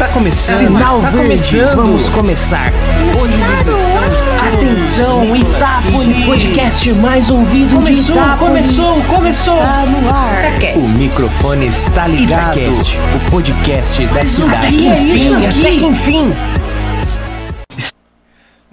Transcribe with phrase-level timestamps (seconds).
[0.00, 0.56] Está começando.
[0.56, 1.76] Sinal está verde, começando.
[1.76, 2.72] vamos começar.
[3.20, 3.98] Hoje eles estão.
[4.48, 8.76] Atenção, Itápolis, podcast mais ouvido Começou, de Itápolis.
[8.76, 9.58] começou, começou.
[9.58, 10.78] Tá no ar.
[10.78, 12.58] O microfone está ligado.
[12.58, 14.74] Itacast, o podcast da cidade.
[14.74, 16.32] que é Enfim, até que enfim.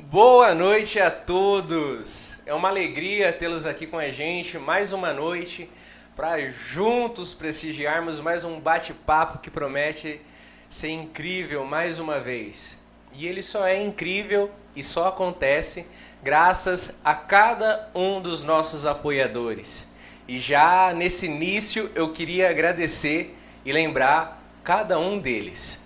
[0.10, 2.40] Boa noite a todos!
[2.46, 5.70] É uma alegria tê-los aqui com a gente mais uma noite
[6.16, 10.22] para juntos prestigiarmos mais um bate-papo que promete
[10.70, 12.78] ser incrível mais uma vez.
[13.14, 15.88] E ele só é incrível e só acontece
[16.24, 19.90] graças a cada um dos nossos apoiadores.
[20.28, 23.36] E já nesse início eu queria agradecer
[23.66, 25.86] e lembrar cada um deles.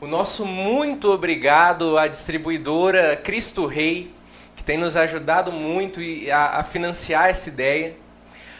[0.00, 4.10] O nosso muito obrigado à distribuidora Cristo Rei,
[4.56, 6.00] que tem nos ajudado muito
[6.32, 7.94] a, financiar essa ideia.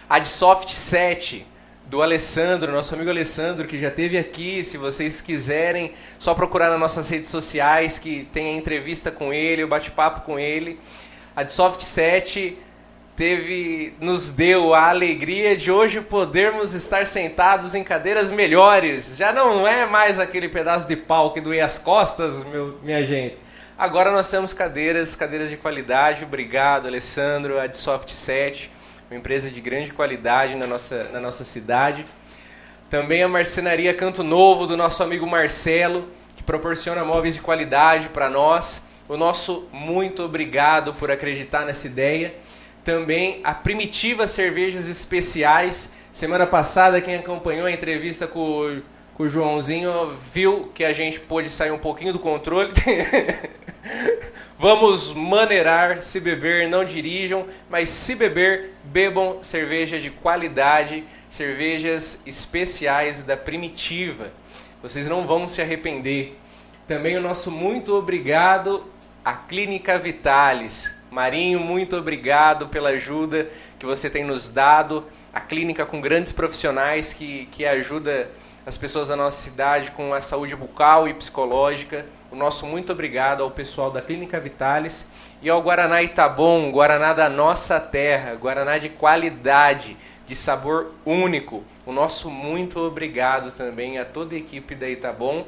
[0.09, 1.47] A de Soft 7,
[1.87, 4.63] do Alessandro, nosso amigo Alessandro, que já esteve aqui.
[4.63, 9.65] Se vocês quiserem, só procurar nas nossas redes sociais, que tem a entrevista com ele,
[9.65, 10.79] o bate-papo com ele.
[11.37, 12.59] A de Soft 7
[13.17, 19.17] teve nos deu a alegria de hoje podermos estar sentados em cadeiras melhores.
[19.17, 23.37] Já não é mais aquele pedaço de pau que doía as costas, meu, minha gente.
[23.77, 26.25] Agora nós temos cadeiras, cadeiras de qualidade.
[26.25, 28.71] Obrigado, Alessandro, a de Soft 7,
[29.11, 32.07] uma empresa de grande qualidade na nossa, na nossa cidade.
[32.91, 38.29] Também a marcenaria Canto Novo do nosso amigo Marcelo, que proporciona móveis de qualidade para
[38.31, 38.87] nós.
[39.09, 42.35] O nosso muito obrigado por acreditar nessa ideia.
[42.85, 45.93] Também a Primitiva Cervejas Especiais.
[46.13, 48.83] Semana passada, quem acompanhou a entrevista com, o-
[49.19, 52.73] o Joãozinho viu que a gente pôde sair um pouquinho do controle.
[54.59, 63.23] Vamos maneirar, se beber, não dirijam, mas se beber, bebam cerveja de qualidade, cervejas especiais
[63.23, 64.33] da Primitiva.
[64.83, 66.39] Vocês não vão se arrepender.
[66.87, 68.85] Também o nosso muito obrigado
[69.25, 70.95] à Clínica Vitalis.
[71.11, 73.49] Marinho, muito obrigado pela ajuda
[73.79, 75.05] que você tem nos dado.
[75.33, 78.31] A clínica com grandes profissionais que, que ajuda
[78.67, 82.07] as pessoas da nossa cidade com a saúde bucal e psicológica.
[82.31, 85.09] O nosso muito obrigado ao pessoal da Clínica Vitalis
[85.43, 91.63] e ao Guaraná Itabom, Guaraná da nossa terra, Guaraná de qualidade, de sabor único.
[91.85, 95.45] O nosso muito obrigado também a toda a equipe da Itabom.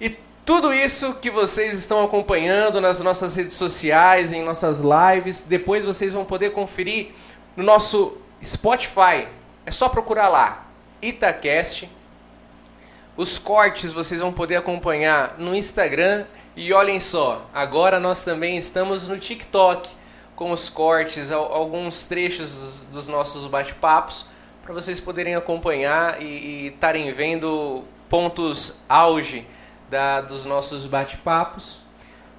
[0.00, 0.16] E
[0.46, 6.14] tudo isso que vocês estão acompanhando nas nossas redes sociais, em nossas lives, depois vocês
[6.14, 7.08] vão poder conferir
[7.54, 9.28] no nosso Spotify.
[9.66, 10.65] É só procurar lá,
[11.02, 11.88] Itacast.
[13.16, 16.24] Os cortes vocês vão poder acompanhar no Instagram.
[16.54, 19.90] E olhem só, agora nós também estamos no TikTok
[20.34, 24.24] com os cortes, al- alguns trechos dos, nossos bate-papos,
[24.62, 29.46] para vocês poderem acompanhar e estarem vendo pontos auge
[29.90, 31.78] da, dos nossos bate-papos.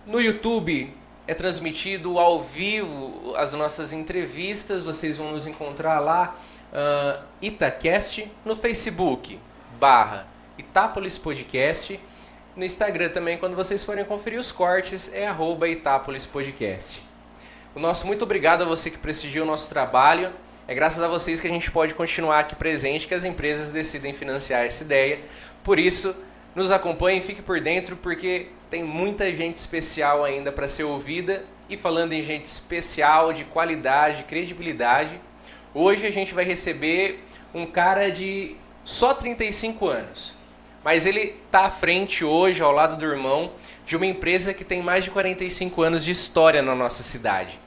[0.05, 0.91] No YouTube
[1.27, 6.35] é transmitido ao vivo as nossas entrevistas, vocês vão nos encontrar lá,
[6.77, 9.39] ah, Itacast, no Facebook,
[9.79, 10.27] barra
[10.59, 11.99] Itápolis Podcast.
[12.55, 17.01] No Instagram também, quando vocês forem conferir os cortes, é arroba Itápolis Podcast.
[17.73, 20.31] O nosso muito obrigado a você que prestigia o nosso trabalho.
[20.67, 24.13] É graças a vocês que a gente pode continuar aqui presente, que as empresas decidem
[24.13, 25.19] financiar essa ideia.
[25.63, 26.15] Por isso,
[26.53, 31.43] nos acompanhem, fique por dentro, porque tem muita gente especial ainda para ser ouvida.
[31.67, 35.19] E falando em gente especial, de qualidade, credibilidade,
[35.73, 37.23] hoje a gente vai receber
[37.53, 40.35] um cara de só 35 anos.
[40.83, 43.51] Mas ele está à frente hoje, ao lado do irmão,
[43.85, 47.59] de uma empresa que tem mais de 45 anos de história na nossa cidade.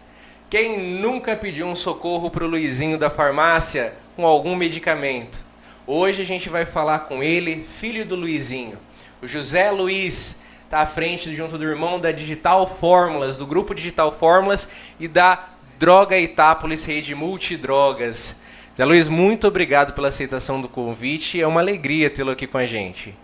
[0.49, 5.44] Quem nunca pediu um socorro para o Luizinho da farmácia com algum medicamento?
[5.87, 8.78] Hoje a gente vai falar com ele, filho do Luizinho.
[9.21, 14.11] O José Luiz está à frente, junto do irmão da Digital Fórmulas, do grupo Digital
[14.11, 14.69] Fórmulas
[14.99, 18.38] e da Droga Itápolis Rede Multidrogas.
[18.76, 21.41] Zé Luiz, muito obrigado pela aceitação do convite.
[21.41, 23.16] É uma alegria tê-lo aqui com a gente.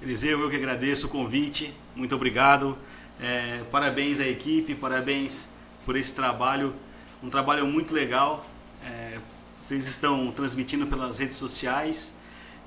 [0.00, 2.78] Eliseu, eu que agradeço o convite, muito obrigado.
[3.20, 5.48] É, parabéns à equipe, parabéns
[5.84, 6.76] por esse trabalho,
[7.20, 8.46] um trabalho muito legal.
[8.88, 9.18] É,
[9.60, 12.14] vocês estão transmitindo pelas redes sociais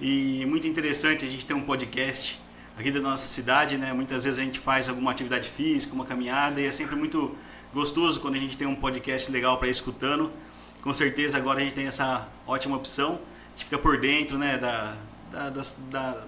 [0.02, 2.42] e muito interessante a gente ter um podcast
[2.78, 3.94] aqui da nossa cidade, né?
[3.94, 7.38] Muitas vezes a gente faz alguma atividade física, uma caminhada e é sempre muito
[7.74, 10.32] gostoso quando a gente tem um podcast legal para ir escutando.
[10.82, 14.58] Com certeza agora a gente tem essa ótima opção, a gente fica por dentro, né,
[14.58, 14.96] da,
[15.32, 16.24] da- das, da-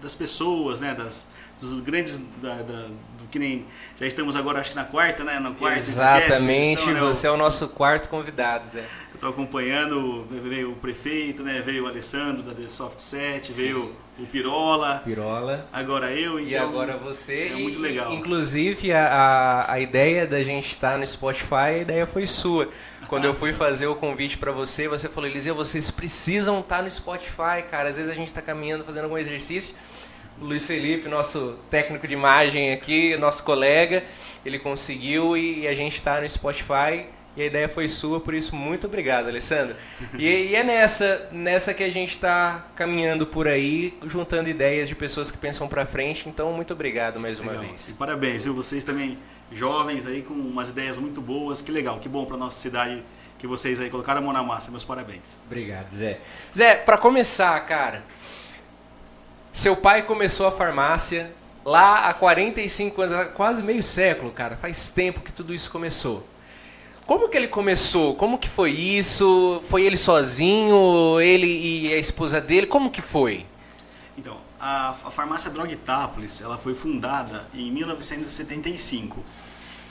[0.00, 1.26] das pessoas, né, das,
[1.60, 2.86] dos grandes, da, da-
[3.18, 3.66] do que nem
[3.98, 7.36] já estamos agora acho que na quarta, né, no quarto Exatamente, né, você é o
[7.36, 8.80] nosso quarto convidado, Zé.
[9.10, 13.62] Eu estou acompanhando, veio o prefeito, né, veio o Alessandro da The Soft Set, Sim.
[13.62, 15.66] veio o Pirola, Pirola.
[15.72, 16.40] agora eu.
[16.40, 17.34] E então agora você.
[17.34, 18.12] É e- muito legal.
[18.12, 22.68] Inclusive, a, a, a ideia da gente estar no Spotify, a ideia foi sua.
[23.08, 26.90] Quando eu fui fazer o convite pra você, você falou, Eliseu, vocês precisam estar no
[26.90, 27.88] Spotify, cara.
[27.88, 29.74] Às vezes a gente tá caminhando, fazendo algum exercício.
[30.40, 34.04] O Luiz Felipe, nosso técnico de imagem aqui, nosso colega,
[34.44, 37.06] ele conseguiu e a gente tá no Spotify.
[37.36, 39.76] E a ideia foi sua, por isso muito obrigado, Alessandro.
[40.18, 44.94] E, e é nessa, nessa que a gente está caminhando por aí, juntando ideias de
[44.94, 46.28] pessoas que pensam para frente.
[46.28, 47.66] Então, muito obrigado mais uma Legal.
[47.66, 47.94] E vez.
[47.98, 48.54] parabéns, viu?
[48.54, 49.18] Vocês também
[49.52, 51.60] jovens aí com umas ideias muito boas.
[51.60, 53.04] Que legal, que bom para nossa cidade
[53.38, 54.70] que vocês aí colocaram a mão na massa.
[54.70, 55.38] Meus parabéns.
[55.44, 56.20] Obrigado, Zé.
[56.56, 58.02] Zé, para começar, cara,
[59.52, 61.34] seu pai começou a farmácia
[61.64, 64.56] lá há 45 anos, há quase meio século, cara.
[64.56, 66.26] Faz tempo que tudo isso começou.
[67.06, 68.16] Como que ele começou?
[68.16, 69.62] Como que foi isso?
[69.68, 71.20] Foi ele sozinho?
[71.20, 72.66] Ele e a esposa dele?
[72.66, 73.46] Como que foi?
[74.18, 79.24] Então, a, a farmácia Drogtápolis, ela foi fundada em 1975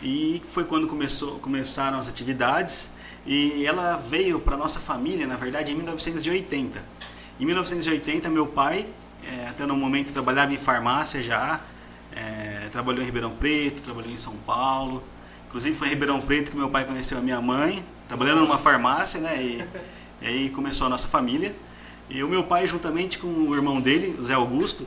[0.03, 2.89] e foi quando começou, começaram as atividades
[3.25, 6.83] e ela veio para nossa família, na verdade, em 1980.
[7.39, 8.85] Em 1980, meu pai,
[9.23, 11.62] eh, até no momento, trabalhava em farmácia já,
[12.13, 15.01] eh, trabalhou em Ribeirão Preto, trabalhou em São Paulo.
[15.55, 19.21] Inclusive foi em Ribeirão Preto que meu pai conheceu a minha mãe, trabalhando numa farmácia,
[19.21, 19.41] né?
[19.41, 19.65] E,
[20.21, 21.55] e aí começou a nossa família.
[22.09, 24.85] E o meu pai, juntamente com o irmão dele, o Zé Augusto,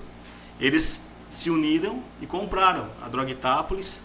[0.61, 4.03] eles se uniram e compraram a Drogtápolis,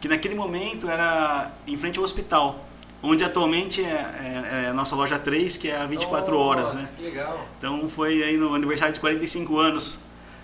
[0.00, 2.64] que naquele momento era em frente ao hospital,
[3.02, 6.88] onde atualmente é, é- é a nossa loja 3, que é a 24 horas, né?
[6.96, 7.44] Que legal.
[7.58, 9.98] Então foi aí no aniversário de 45 anos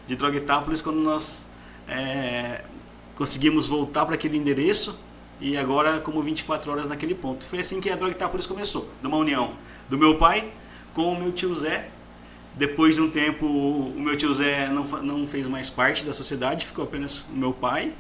[0.05, 1.47] de Drogtápolis quando nós
[1.87, 2.65] é,
[3.15, 4.99] conseguimos voltar para aquele endereço
[5.41, 7.45] e agora como 24 horas naquele ponto.
[7.47, 9.55] Foi assim que a Drogtápolis começou, numa união
[9.89, 10.53] do meu pai
[10.95, 11.89] com o meu tio Zé.
[12.55, 16.67] Depois de um tempo, o meu tio Zé não, não fez mais parte da sociedade,
[16.67, 17.93] ficou apenas o meu pai.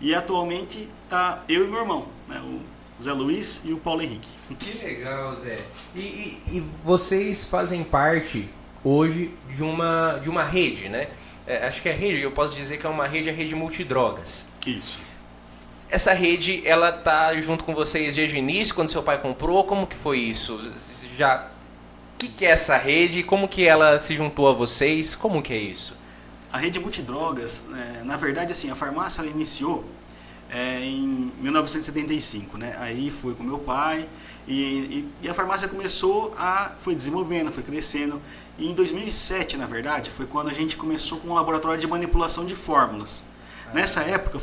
[0.00, 4.28] E atualmente tá eu e meu irmão, né, o Zé Luiz e o Paulo Henrique.
[4.58, 5.58] Que legal, Zé.
[5.94, 8.48] E, e- e vocês fazem parte
[8.84, 11.08] hoje de uma, de uma rede, né?
[11.44, 14.46] É, acho que a rede, eu posso dizer que é uma rede, a rede multidrogas.
[14.64, 14.98] Isso.
[15.90, 19.64] Essa rede, ela tá junto com vocês desde o início, quando seu pai comprou?
[19.64, 20.58] Como que foi isso?
[21.16, 21.48] Já...
[22.14, 23.22] O que, que é essa rede?
[23.22, 25.14] Como que ela se juntou a vocês?
[25.14, 25.96] Como que é isso?
[26.52, 29.84] A rede multidrogas, é, na verdade, assim, a farmácia ela iniciou
[30.50, 32.74] é, em 1975, né?
[32.80, 34.08] Aí foi com meu pai
[34.48, 38.20] e, e- e a farmácia começou a foi desenvolvendo, foi crescendo.
[38.58, 42.44] E em 2007, na verdade, foi quando a gente começou com um laboratório de manipulação
[42.44, 43.24] de fórmulas.
[43.72, 44.38] Nessa época,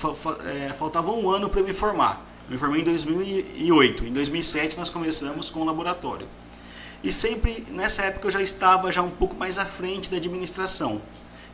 [0.45, 2.24] é, faltava um ano para eu me formar.
[2.48, 4.06] Eu me formei em 2008.
[4.06, 6.27] Em 2007 nós começamos com o laboratório.
[7.04, 11.01] E sempre nessa época eu já estava já um pouco mais à frente da administração.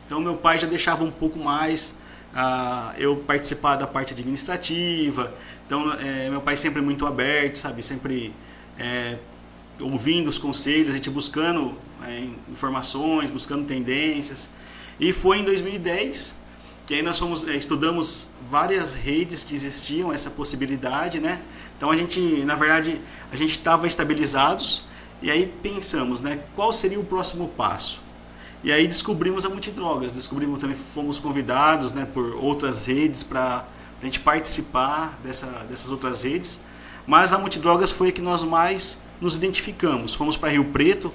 [0.04, 1.94] Então meu pai já deixava um pouco mais
[2.34, 5.32] ah, eu participar da parte administrativa.
[5.66, 8.34] Então eh, meu pai sempre muito aberto, sabe, sempre
[8.78, 9.18] eh,
[9.80, 14.48] ouvindo os conselhos, a gente buscando eh, informações, buscando tendências.
[15.00, 16.41] E foi em 2010
[16.86, 21.40] que aí nós fomos eh, estudamos várias redes que existiam essa possibilidade, né?
[21.76, 23.00] Então a gente, na verdade,
[23.30, 24.84] a gente estava estabilizados
[25.22, 28.00] e aí pensamos, né, qual seria o próximo passo?
[28.64, 33.64] E aí descobrimos a Multidrogas, descobrimos também, fomos convidados né, por outras redes para
[34.00, 36.60] a gente participar dessa, dessas outras redes,
[37.06, 40.14] mas a Multidrogas foi a que nós mais nos identificamos.
[40.14, 41.12] Fomos para Rio Preto,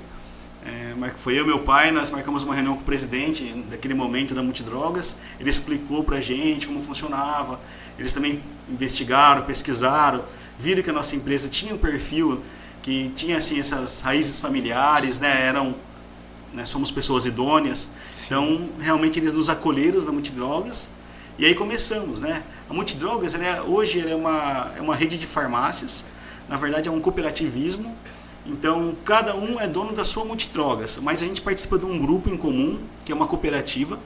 [0.68, 4.34] é, foi eu e meu pai, nós marcamos uma reunião com o presidente daquele momento
[4.34, 7.60] da Multidrogas, ele explicou para a gente como funcionava,
[7.98, 10.24] eles também investigaram, pesquisaram,
[10.60, 12.42] viram que a nossa empresa tinha um perfil
[12.82, 15.76] que tinha assim essas raízes familiares, né, eram
[16.54, 17.88] né, somos pessoas idôneas.
[18.26, 20.90] Então, realmente eles nos acolheram na Multidrogas.
[21.38, 22.44] E aí começamos, né?
[22.68, 26.06] A Multidrogas, ela é, hoje ela é, uma, é uma rede de farmácias.
[26.50, 27.96] Na verdade, é um cooperativismo.
[28.48, 30.98] Então, cada um é dono da sua Multidrogas.
[31.02, 34.00] Mas a gente participa de um grupo em comum, que é uma cooperativa.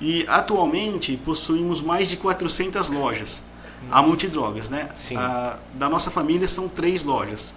[0.00, 3.42] E atualmente possuímos mais de 400 lojas.
[3.90, 4.88] A Multidrogas, né?
[4.96, 5.16] Sim.
[5.16, 7.54] A- da nossa família são três lojas.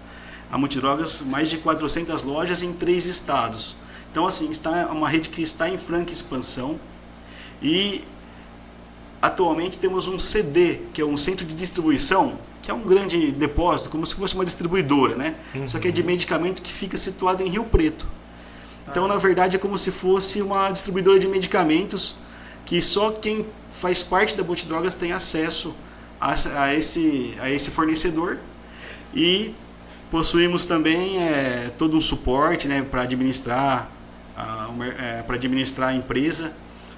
[0.51, 3.75] A Multidrogas, mais de 400 lojas em três estados.
[4.11, 6.79] Então, assim, está é uma rede que está em franca expansão.
[7.61, 8.01] E
[9.21, 13.89] atualmente temos um CD, que é um centro de distribuição, que é um grande depósito,
[13.89, 15.35] como se fosse uma distribuidora, né?
[15.67, 18.05] Só que é de medicamento que fica situado em Rio Preto.
[18.87, 22.15] Então, na verdade, é como se fosse uma distribuidora de medicamentos
[22.65, 25.75] que só quem faz parte da Multidrogas tem acesso
[26.19, 28.37] a, a esse, a esse fornecedor.
[29.13, 29.53] E
[30.09, 33.89] possuímos também é, todo um suporte né, para administrar
[34.35, 36.53] ah, é, para administrar a empresa.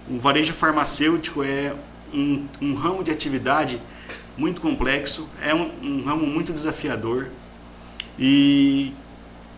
[0.10, 1.74] O varejo farmacêutico é
[2.14, 3.82] um, um ramo de atividade
[4.38, 7.30] muito complexo, é um, um ramo muito desafiador
[8.18, 8.94] e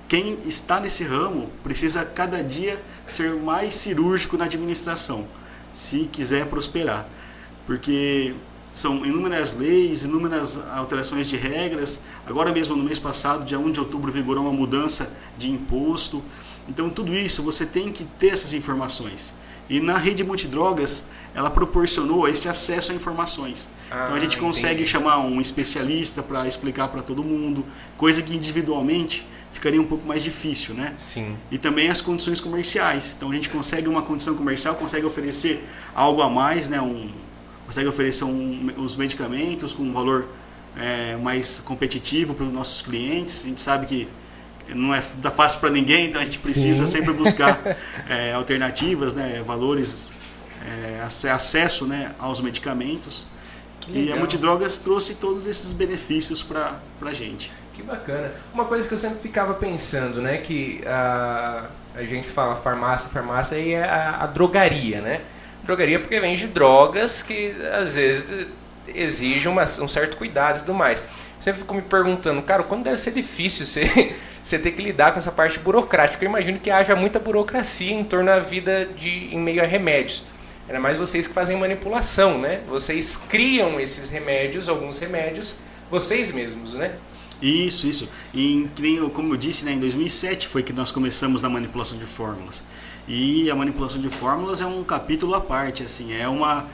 [0.07, 5.27] quem está nesse ramo precisa cada dia ser mais cirúrgico na administração,
[5.71, 7.07] se quiser prosperar,
[7.65, 8.35] porque
[8.75, 12.01] são inúmeras leis, inúmeras alterações de regras.
[12.25, 16.21] Agora mesmo no mês passado, dia 1 de outubro, vigorou uma mudança de imposto.
[16.67, 19.33] Então tudo isso você tem que ter essas informações.
[19.69, 23.67] E na rede multidrogas, ela proporcionou esse acesso a informações.
[23.89, 24.89] Ah, então a gente consegue entendi.
[24.89, 27.65] chamar um especialista para explicar para todo mundo,
[27.97, 30.93] coisa que individualmente ficaria um pouco mais difícil, né?
[30.97, 31.35] Sim.
[31.49, 33.15] E também as condições comerciais.
[33.15, 36.79] Então a gente consegue uma condição comercial, consegue oferecer algo a mais, né?
[36.81, 37.09] Um,
[37.65, 40.27] consegue oferecer um, os medicamentos com um valor
[40.77, 43.43] é, mais competitivo para os nossos clientes.
[43.43, 44.07] A gente sabe que
[44.69, 46.97] não é fácil para ninguém, então a gente precisa Sim.
[46.97, 47.77] sempre buscar
[48.09, 50.11] é, alternativas, né, valores,
[50.65, 53.27] é, acesso né, aos medicamentos.
[53.87, 57.51] E a Multidrogas trouxe todos esses benefícios para a gente.
[57.71, 58.31] Que bacana.
[58.51, 63.57] Uma coisa que eu sempre ficava pensando, né, que a, a gente fala farmácia, farmácia
[63.57, 65.21] e é a, a drogaria, né?
[65.63, 68.47] Drogaria porque vende drogas que às vezes
[68.87, 71.03] exigem uma, um certo cuidado e tudo mais
[71.45, 75.19] sempre fico me perguntando, cara, quando deve ser difícil você, você ter que lidar com
[75.19, 76.25] essa parte burocrática.
[76.25, 80.23] Eu imagino que haja muita burocracia em torno da vida de, em meio a remédios.
[80.67, 82.61] Ainda mais vocês que fazem manipulação, né?
[82.67, 86.95] Vocês criam esses remédios, alguns remédios, vocês mesmos, né?
[87.39, 88.09] Isso, isso.
[88.33, 88.67] E
[89.13, 92.63] como eu disse, né, em 2007 foi que nós começamos na manipulação de fórmulas.
[93.07, 96.65] E a manipulação de fórmulas é um capítulo à parte, assim, é uma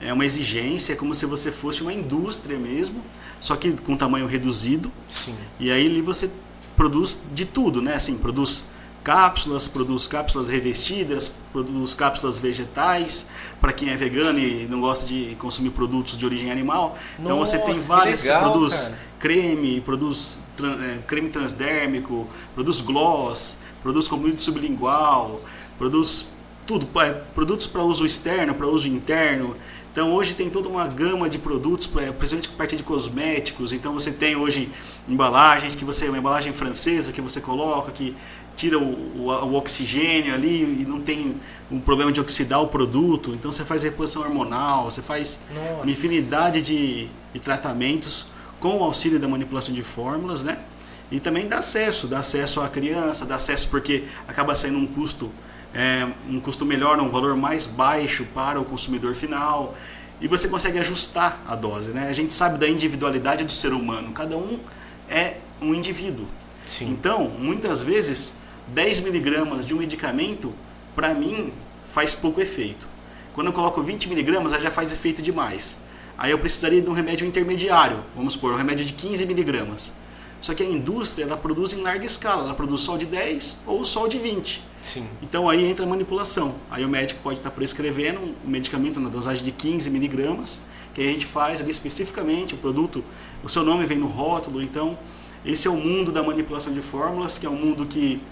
[0.00, 3.02] é uma exigência, é como se você fosse uma indústria mesmo,
[3.38, 4.90] só que com tamanho reduzido.
[5.08, 5.34] Sim.
[5.58, 6.30] E aí ali você
[6.76, 7.94] produz de tudo, né?
[7.94, 8.64] Assim, produz
[9.02, 13.26] cápsulas, produz cápsulas revestidas, produz cápsulas vegetais
[13.60, 16.96] para quem é vegano e não gosta de consumir produtos de origem animal.
[17.18, 18.98] Nossa, então você tem várias, legal, produz cara.
[19.18, 25.40] creme, produz é, creme transdérmico, produz gloss, produz comprimido sublingual,
[25.78, 26.26] produz
[26.66, 29.56] tudo, é, produtos para uso externo, para uso interno.
[29.92, 33.72] Então hoje tem toda uma gama de produtos, principalmente a partir de cosméticos.
[33.72, 34.70] Então você tem hoje
[35.08, 38.14] embalagens que você, uma embalagem francesa que você coloca, que
[38.54, 41.36] tira o, o, o, oxigênio ali e não tem
[41.70, 43.32] um problema de oxidar o produto.
[43.34, 45.82] Então você faz reposição hormonal, você faz Nossa.
[45.82, 48.26] uma infinidade de, de tratamentos
[48.60, 50.58] com o auxílio da manipulação de fórmulas, né?
[51.10, 55.30] E também dá acesso, dá acesso à criança, dá acesso porque acaba sendo um custo
[55.74, 59.74] é, um custo melhor, um valor mais baixo para o consumidor final
[60.20, 61.90] e você consegue ajustar a dose.
[61.90, 62.08] Né?
[62.08, 64.60] A gente sabe da individualidade do ser humano, cada um
[65.08, 66.26] é um indivíduo.
[66.66, 66.90] Sim.
[66.90, 68.34] Então, muitas vezes,
[68.68, 70.52] 10 miligramas de um medicamento,
[70.94, 71.52] para mim,
[71.84, 72.88] faz pouco efeito.
[73.32, 75.76] Quando eu coloco 20 miligramas, já faz efeito demais.
[76.18, 79.92] Aí eu precisaria de um remédio intermediário, vamos supor, um remédio de 15 miligramas.
[80.40, 83.84] Só que a indústria ela produz em larga escala, ela produz sol de 10 ou
[83.84, 84.62] sol de 20.
[84.80, 85.06] Sim.
[85.20, 86.54] Então aí entra a manipulação.
[86.70, 90.62] Aí o médico pode estar prescrevendo um medicamento na dosagem de 15 miligramas,
[90.94, 93.04] que a gente faz ali especificamente, o produto,
[93.44, 94.62] o seu nome vem no rótulo.
[94.62, 94.98] Então,
[95.44, 98.22] esse é o mundo da manipulação de fórmulas, que é um mundo que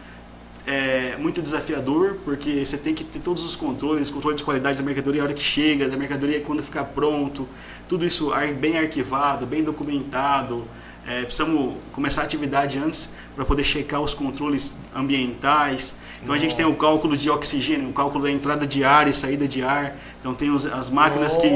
[0.67, 4.85] é muito desafiador, porque você tem que ter todos os controles, controle de qualidade da
[4.85, 7.49] mercadoria a hora que chega, da mercadoria quando ficar pronto,
[7.89, 10.69] tudo isso bem arquivado, bem documentado.
[11.09, 15.97] É, precisamos começar a atividade antes para poder checar os controles ambientais.
[16.17, 16.37] Então Nossa.
[16.37, 19.49] a gente tem o cálculo de oxigênio, o cálculo da entrada de ar e saída
[19.49, 19.97] de ar.
[20.21, 21.49] Então tem os, as máquinas que,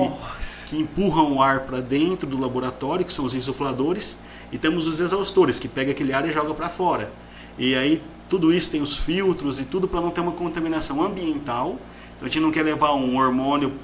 [0.69, 4.17] que empurram o ar para dentro do laboratório, que são os insufladores,
[4.51, 7.13] e temos os exaustores, que pega aquele ar e joga para fora.
[7.59, 11.77] E aí tudo isso tem os filtros e tudo para não ter uma contaminação ambiental.
[12.17, 13.75] Então a gente não quer levar um hormônio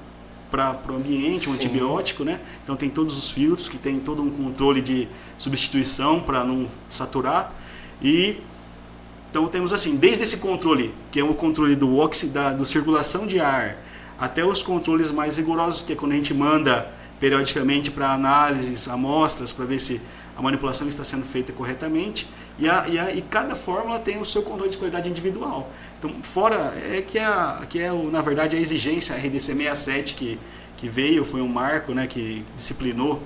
[0.51, 1.59] para o ambiente, um Sim.
[1.59, 2.41] antibiótico, né?
[2.65, 7.53] Então tem todos os filtros que tem todo um controle de substituição para não saturar
[8.03, 8.41] e
[9.31, 13.39] então temos assim, desde esse controle, que é o controle do oxida, do circulação de
[13.39, 13.77] ar,
[14.19, 16.91] até os controles mais rigorosos, que é quando a gente manda
[17.21, 20.01] periodicamente para análises, amostras, para ver se
[20.37, 22.29] a manipulação está sendo feita corretamente.
[22.59, 25.71] E, a, e, a, e, cada fórmula tem o seu controle de qualidade individual.
[25.99, 27.27] Então, fora é que é,
[27.69, 30.39] que é na verdade, a exigência, a RDC 67 que,
[30.77, 33.21] que veio, foi um marco né, que disciplinou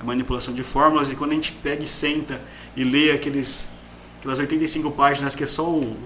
[0.00, 1.10] a manipulação de fórmulas.
[1.10, 2.40] E quando a gente pega e senta
[2.74, 3.68] e lê aqueles,
[4.18, 5.96] aquelas 85 páginas que é só o,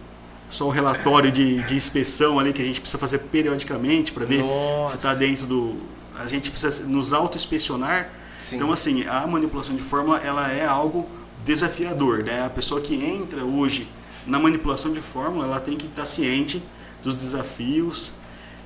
[0.51, 4.43] só o relatório de, de inspeção ali que a gente precisa fazer periodicamente para ver
[4.43, 4.93] Nossa.
[4.93, 5.77] se está dentro do.
[6.19, 8.11] A gente precisa nos auto-inspecionar.
[8.53, 11.09] Então, assim, a manipulação de fórmula ela é algo
[11.45, 12.25] desafiador.
[12.25, 12.45] Né?
[12.45, 13.89] A pessoa que entra hoje
[14.29, 16.63] na manipulação de fórmula, ela tem que estar ciente
[17.03, 18.13] dos desafios.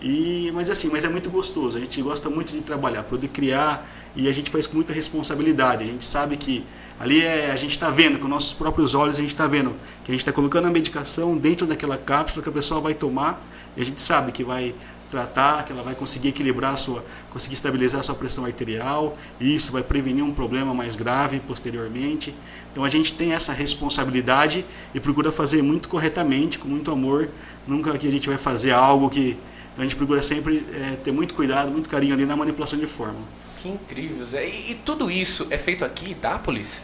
[0.01, 1.77] E, mas assim, mas é muito gostoso.
[1.77, 5.85] A gente gosta muito de trabalhar, poder criar e a gente faz com muita responsabilidade.
[5.85, 6.65] A gente sabe que
[6.99, 9.71] ali é, a gente está vendo com nossos próprios olhos, a gente está vendo
[10.05, 13.41] que a gente está colocando a medicação dentro daquela cápsula que a pessoa vai tomar
[13.77, 14.75] e a gente sabe que vai
[15.13, 19.71] tratar, que ela vai conseguir equilibrar sua, conseguir estabilizar a sua pressão arterial, e isso
[19.71, 22.35] vai prevenir um problema mais grave posteriormente.
[22.73, 24.65] Então a gente tem essa responsabilidade
[24.95, 27.29] e procura fazer muito corretamente, com muito amor.
[27.67, 29.39] Nunca que a gente vai fazer algo que
[29.73, 32.87] então a gente procura sempre é, ter muito cuidado, muito carinho ali na manipulação de
[32.87, 33.25] fórmula.
[33.57, 34.47] Que incrível, Zé.
[34.47, 36.83] E, e tudo isso é feito aqui em Itápolis?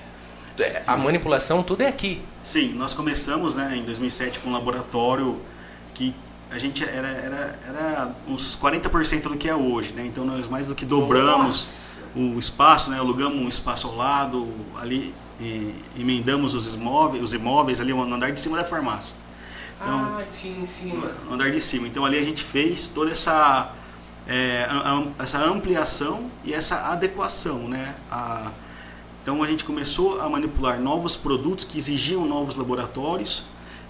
[0.58, 2.22] É, a manipulação, tudo é aqui?
[2.42, 5.38] Sim, nós começamos né, em 2007 com um laboratório
[5.94, 6.14] que
[6.50, 10.04] a gente era, era, era uns 40% do que é hoje, né?
[10.06, 12.34] Então nós mais do que dobramos Nossa.
[12.34, 12.98] o espaço, né?
[12.98, 14.48] Alugamos um espaço ao lado,
[14.80, 19.14] ali e, emendamos os imóveis, os imóveis ali no andar de cima da farmácia.
[19.80, 20.92] Então, ah, sim, sim.
[21.26, 21.86] No andar de cima.
[21.86, 23.72] Então ali a gente fez toda essa
[24.26, 24.68] é,
[25.18, 27.94] essa ampliação e essa adequação, né?
[28.10, 28.50] A,
[29.22, 33.44] então a gente começou a manipular novos produtos que exigiam novos laboratórios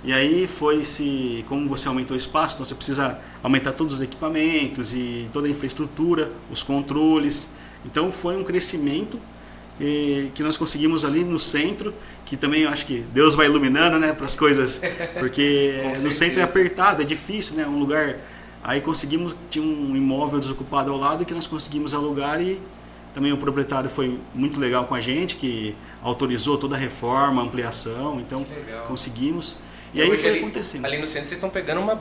[0.04, 4.00] e aí foi se, como você aumentou o espaço, então você precisa aumentar todos os
[4.00, 7.50] equipamentos e toda a infraestrutura, os controles.
[7.84, 9.20] Então foi um crescimento
[9.80, 11.94] eh, que nós conseguimos ali no centro,
[12.24, 14.80] que também eu acho que Deus vai iluminando, né, para as coisas,
[15.18, 18.16] porque no centro é apertado, é difícil, né, um lugar.
[18.62, 22.60] Aí conseguimos tinha um imóvel desocupado ao lado que nós conseguimos alugar e
[23.14, 28.20] também o proprietário foi muito legal com a gente, que autorizou toda a reforma, ampliação,
[28.20, 28.46] então
[28.86, 29.56] conseguimos.
[29.94, 30.84] E aí foi ali, acontecendo.
[30.84, 32.00] Ali no centro vocês estão pegando uma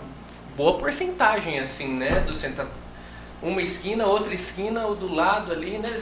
[0.56, 2.20] boa porcentagem, assim, né?
[2.20, 2.68] Do centro.
[3.42, 5.96] Uma esquina, outra esquina, ou do lado ali, né?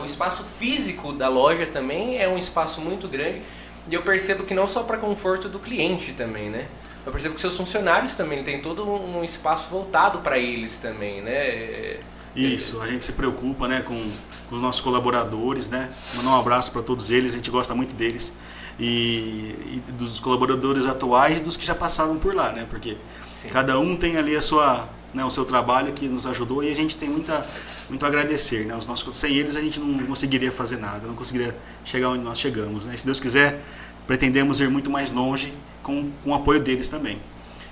[0.00, 3.42] O espaço físico da loja também é um espaço muito grande.
[3.88, 6.68] E eu percebo que não só para conforto do cliente também, né?
[7.04, 11.98] Eu percebo que seus funcionários também têm todo um espaço voltado para eles também, né?
[12.36, 14.08] Isso, a gente se preocupa, né, com,
[14.48, 15.92] com os nossos colaboradores, né?
[16.14, 18.32] Mandar um abraço para todos eles, a gente gosta muito deles
[18.80, 22.66] e, e, dos colaboradores atuais e dos que já passaram por lá, né?
[22.68, 22.96] Porque
[23.30, 23.48] Sim.
[23.48, 26.74] cada um tem ali a sua, né, o seu trabalho que nos ajudou e a
[26.74, 27.46] gente tem muita,
[27.88, 28.76] muito a agradecer, né?
[28.76, 32.38] Os nossos, sem eles a gente não conseguiria fazer nada, não conseguiria chegar onde nós
[32.38, 32.96] chegamos, né?
[32.96, 33.62] Se Deus quiser,
[34.06, 37.20] pretendemos ir muito mais longe com, com o apoio deles também.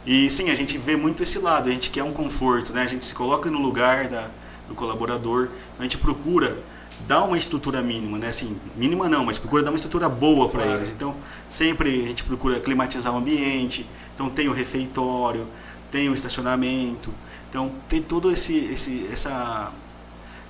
[0.07, 2.83] E sim, a gente vê muito esse lado, a gente quer um conforto, né?
[2.83, 4.31] A gente se coloca no lugar da,
[4.67, 6.59] do colaborador, então a gente procura
[7.07, 8.29] dar uma estrutura mínima, né?
[8.29, 10.79] Assim, mínima não, mas procura dar uma estrutura boa para claro.
[10.79, 10.91] eles.
[10.91, 11.15] Então,
[11.49, 13.89] sempre a gente procura climatizar o ambiente.
[14.15, 15.47] Então, tem o refeitório,
[15.91, 17.13] tem o estacionamento.
[17.49, 19.73] Então, tem todo esse, esse essa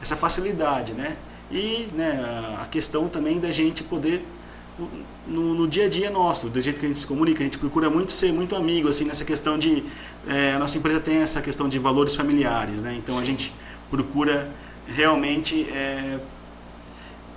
[0.00, 1.16] essa facilidade, né?
[1.50, 4.24] E né, a questão também da gente poder
[5.26, 7.58] no, no, dia a dia nosso, do jeito que a gente se comunica, a gente
[7.58, 9.82] procura muito ser muito amigo, assim, nessa questão de
[10.26, 12.94] é, a nossa empresa tem essa questão de valores familiares, né?
[12.94, 13.22] Então Sim.
[13.22, 13.52] a gente
[13.90, 14.50] procura
[14.86, 16.20] realmente é,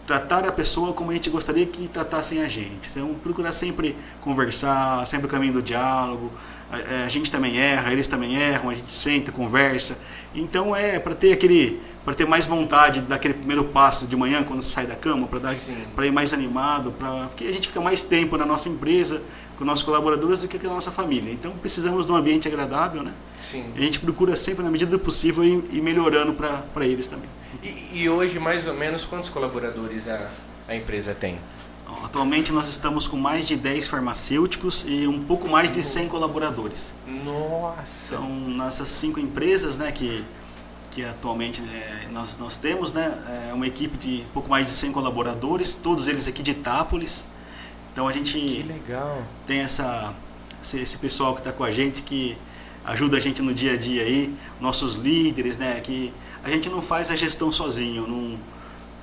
[0.05, 2.89] tratar a pessoa como a gente gostaria que tratassem a gente.
[2.89, 6.31] Então, procurar sempre conversar, sempre o caminho do diálogo.
[6.71, 9.97] A, é, a, gente também erra, eles também erram, a gente senta, conversa.
[10.33, 14.61] Então, é para ter aquele, para ter mais vontade daquele primeiro passo de manhã quando
[14.61, 15.55] sai da cama, para dar,
[15.95, 19.21] para ir mais animado, para porque a gente fica mais tempo na nossa empresa
[19.61, 21.31] com nossos colaboradores do que com a nossa família.
[21.31, 23.13] Então, precisamos de um ambiente agradável, né?
[23.37, 23.63] Sim.
[23.75, 27.29] E a gente procura sempre, na medida do possível, ir, ir melhorando para eles também.
[27.61, 30.31] E, e, hoje, mais ou menos, quantos colaboradores a,
[30.67, 31.37] a empresa tem?
[32.03, 36.93] Atualmente nós estamos com mais de 10 farmacêuticos e um pouco mais de 100 colaboradores.
[37.07, 38.15] Nossa!
[38.15, 40.25] Então, nessas cinco empresas né, que,
[40.91, 44.91] que atualmente é, nós, nós temos, né, é uma equipe de pouco mais de 100
[44.91, 47.25] colaboradores, todos eles aqui de Itápolis.
[47.91, 49.21] Então a gente que legal.
[49.45, 50.13] tem essa,
[50.61, 52.37] esse, esse pessoal que está com a gente que
[52.85, 56.81] ajuda a gente no dia a dia aí, nossos líderes, né, que a gente não
[56.81, 58.07] faz a gestão sozinho.
[58.07, 58.39] Não,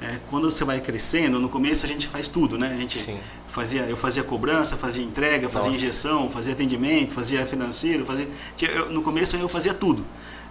[0.00, 2.72] é, quando você vai crescendo, no começo a gente faz tudo, né?
[2.72, 3.18] A gente Sim.
[3.48, 5.82] fazia, eu fazia cobrança, fazia entrega, fazia Nossa.
[5.82, 8.28] injeção, fazia atendimento, fazia financeiro, fazia.
[8.60, 10.04] Eu, no começo eu fazia tudo.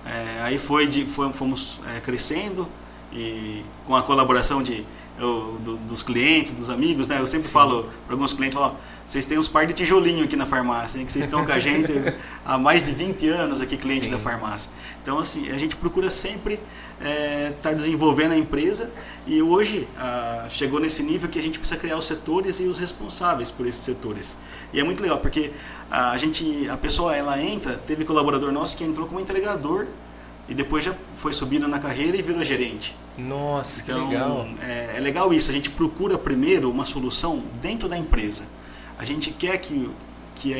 [0.05, 2.67] É, aí foi de, foi, fomos é, crescendo
[3.11, 4.85] e com a colaboração de
[5.19, 7.19] eu, do, dos clientes, dos amigos, né?
[7.19, 7.53] Eu sempre Sim.
[7.53, 8.75] falo para alguns clientes, falo,
[9.05, 11.05] vocês têm uns par de tijolinho aqui na farmácia, hein?
[11.05, 11.91] que vocês estão com a gente
[12.45, 14.11] há mais de 20 anos aqui, cliente Sim.
[14.11, 14.69] da farmácia.
[15.01, 18.91] Então, assim, a gente procura sempre estar é, tá desenvolvendo a empresa
[19.25, 22.77] e hoje ah, chegou nesse nível que a gente precisa criar os setores e os
[22.77, 24.35] responsáveis por esses setores.
[24.73, 25.51] E é muito legal, porque
[25.89, 29.87] a gente, a pessoa, ela entra, teve colaborador nosso que entrou como entregador
[30.47, 32.95] e depois já foi subindo na carreira e virou gerente.
[33.17, 34.47] Nossa, então, que legal.
[34.61, 38.43] É, é legal isso, a gente procura primeiro uma solução dentro da empresa.
[38.97, 39.89] A gente quer que
[40.37, 40.53] que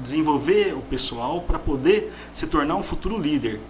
[0.00, 3.60] desenvolver o pessoal para poder se tornar um futuro líder.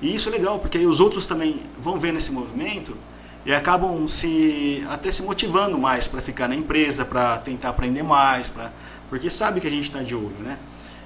[0.00, 2.96] E isso é legal, porque aí os outros também vão ver nesse movimento
[3.44, 8.48] e acabam se até se motivando mais para ficar na empresa, para tentar aprender mais,
[8.48, 8.72] pra,
[9.08, 10.58] porque sabe que a gente está de olho, né?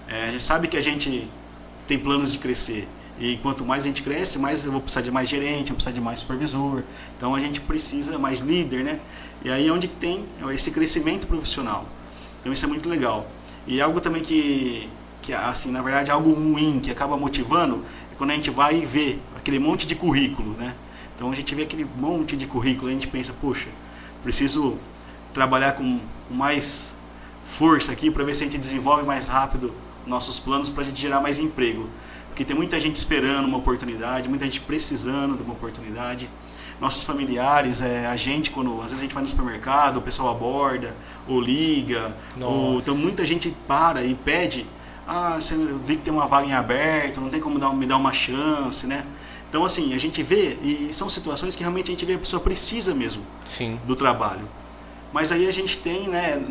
[0.08, 1.30] É, sabe que a gente
[1.86, 2.88] tem planos de crescer.
[3.20, 5.74] E quanto mais a gente cresce, mais eu vou precisar de mais gerente, eu vou
[5.74, 6.82] precisar de mais supervisor.
[7.16, 8.98] Então a gente precisa mais líder, né?
[9.44, 11.86] E aí é onde tem esse crescimento profissional.
[12.40, 13.30] Então isso é muito legal.
[13.66, 18.30] E algo também que, que assim, na verdade, algo ruim que acaba motivando é quando
[18.30, 20.74] a gente vai e vê aquele monte de currículo, né?
[21.14, 23.68] Então a gente vê aquele monte de currículo e a gente pensa, poxa,
[24.24, 24.78] preciso
[25.34, 26.94] trabalhar com com mais
[27.44, 29.74] força aqui para ver se a gente desenvolve mais rápido
[30.06, 31.90] nossos planos para a gente gerar mais emprego.
[32.40, 36.26] Porque tem muita gente esperando uma oportunidade, muita gente precisando de uma oportunidade.
[36.80, 40.30] Nossos familiares, é, a gente, quando às vezes a gente vai no supermercado, o pessoal
[40.30, 40.96] aborda,
[41.28, 44.66] ou liga, ou, então muita gente para e pede,
[45.06, 47.98] ah, você vi que tem uma vaga em aberto, não tem como dar, me dar
[47.98, 49.04] uma chance, né?
[49.50, 52.40] Então assim, a gente vê, e são situações que realmente a gente vê a pessoa
[52.40, 53.78] precisa mesmo Sim.
[53.84, 54.48] do trabalho.
[55.12, 56.42] Mas aí a gente tem, né,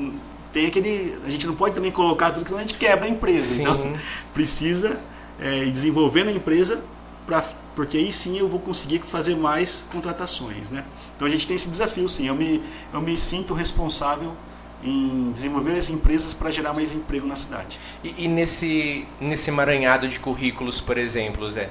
[0.53, 3.09] tem aquele, a gente não pode também colocar tudo que senão a gente quebra a
[3.09, 3.55] empresa.
[3.55, 3.61] Sim.
[3.63, 3.93] Então
[4.31, 4.99] precisa
[5.41, 6.83] é, ir desenvolvendo a empresa
[7.25, 7.41] para
[7.75, 10.83] porque aí sim eu vou conseguir fazer mais contratações, né?
[11.15, 12.27] Então a gente tem esse desafio, sim.
[12.27, 12.61] Eu me
[12.93, 14.35] eu me sinto responsável
[14.83, 17.79] em desenvolver as empresas para gerar mais emprego na cidade.
[18.03, 21.69] E, e nesse, nesse emaranhado de currículos, por exemplo, Zé,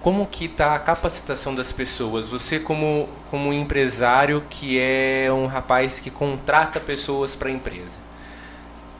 [0.00, 2.28] como que está a capacitação das pessoas?
[2.28, 8.00] Você como, como empresário que é um rapaz que contrata pessoas para a empresa,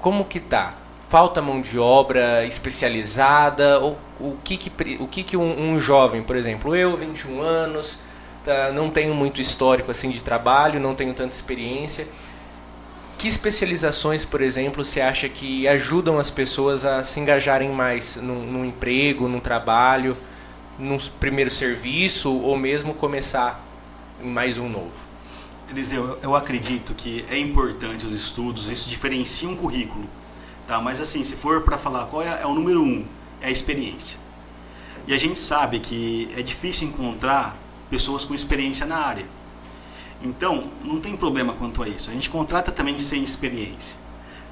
[0.00, 0.74] como que tá?
[1.14, 3.78] Falta mão de obra especializada?
[3.78, 8.00] Ou, o que que, o que, que um, um jovem, por exemplo, eu, 21 anos,
[8.42, 12.08] tá, não tenho muito histórico assim de trabalho, não tenho tanta experiência,
[13.16, 18.44] que especializações, por exemplo, você acha que ajudam as pessoas a se engajarem mais num,
[18.44, 20.16] num emprego, num trabalho,
[20.76, 23.64] num primeiro serviço ou mesmo começar
[24.20, 25.06] em mais um novo?
[25.70, 30.08] Eliseu, eu, eu acredito que é importante os estudos, isso diferencia um currículo.
[30.66, 30.80] Tá?
[30.80, 33.04] Mas assim, se for para falar qual é, é o número um,
[33.40, 34.18] é a experiência.
[35.06, 37.56] E a gente sabe que é difícil encontrar
[37.90, 39.26] pessoas com experiência na área.
[40.22, 42.10] Então, não tem problema quanto a isso.
[42.10, 43.96] A gente contrata também sem experiência.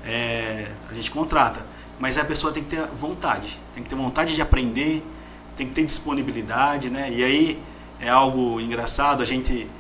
[0.04, 1.66] É, a gente contrata,
[1.98, 5.02] mas a pessoa tem que ter vontade, tem que ter vontade de aprender,
[5.56, 7.08] tem que ter disponibilidade, né?
[7.10, 7.62] E aí
[8.00, 9.70] é algo engraçado, a gente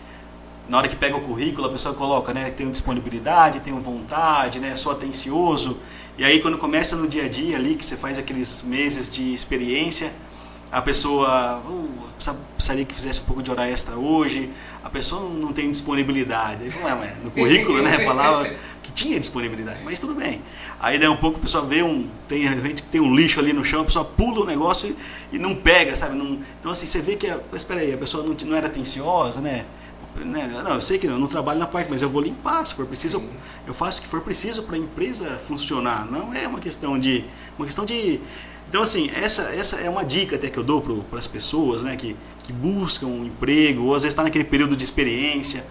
[0.68, 4.76] na hora que pega o currículo, a pessoa coloca, né, tem disponibilidade, tem vontade, né,
[4.76, 5.76] sou atencioso.
[6.18, 9.32] E aí quando começa no dia a dia ali, que você faz aqueles meses de
[9.32, 10.12] experiência,
[10.70, 11.62] a pessoa
[12.14, 14.50] precisa- precisaria que fizesse um pouco de hora extra hoje,
[14.82, 16.68] a pessoa não- não tem disponibilidade.
[16.70, 18.48] Fala, "Ué, mas no currículo, né, falava
[18.82, 20.42] que tinha disponibilidade, mas tudo bem.
[20.80, 23.64] Aí daí um pouco a pessoa vê um, tem gente tem um lixo ali no
[23.64, 24.94] chão, a pessoa pula o negócio
[25.32, 26.16] e, e não pega, sabe?
[26.16, 29.40] Não, então assim, você vê que, a, espera aí, a pessoa não, não era atenciosa,
[29.40, 29.64] né?
[30.16, 30.62] Né?
[30.62, 32.86] Não, eu sei que eu não trabalho na parte, mas eu vou limpar, se for
[32.86, 33.30] preciso, eu,
[33.68, 36.10] eu faço o que for preciso para a empresa funcionar.
[36.10, 37.24] Não é uma questão de,
[37.56, 38.20] uma questão de,
[38.68, 41.96] então assim, essa, essa é uma dica até que eu dou para as pessoas, né,
[41.96, 45.66] que, que buscam um emprego ou às vezes está naquele período de experiência.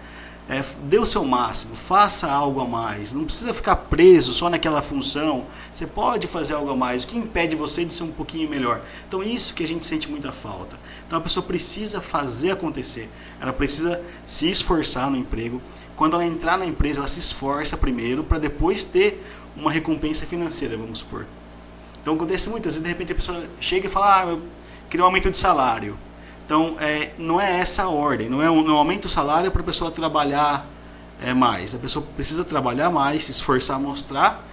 [0.48, 3.12] É, dê o seu máximo, faça algo a mais.
[3.12, 5.46] Não precisa ficar preso só naquela função.
[5.72, 7.04] Você pode fazer algo a mais.
[7.04, 8.82] O que impede você de ser um pouquinho melhor?
[9.06, 10.78] Então, isso que a gente sente muita falta.
[11.12, 13.06] Então, a pessoa precisa fazer acontecer.
[13.38, 15.60] Ela precisa se esforçar no emprego.
[15.94, 19.22] Quando ela entrar na empresa, ela se esforça primeiro para depois ter
[19.54, 21.26] uma recompensa financeira, vamos supor.
[22.00, 24.42] Então, acontece muitas vezes, de repente, a pessoa chega e fala: Ah, eu
[24.88, 25.98] queria um aumento de salário.
[26.46, 29.64] Então, é, não é essa a ordem, não é um, não aumenta salário para a
[29.66, 30.66] pessoa trabalhar
[31.20, 31.74] é, mais.
[31.74, 34.48] A pessoa precisa trabalhar mais, se esforçar, mostrar.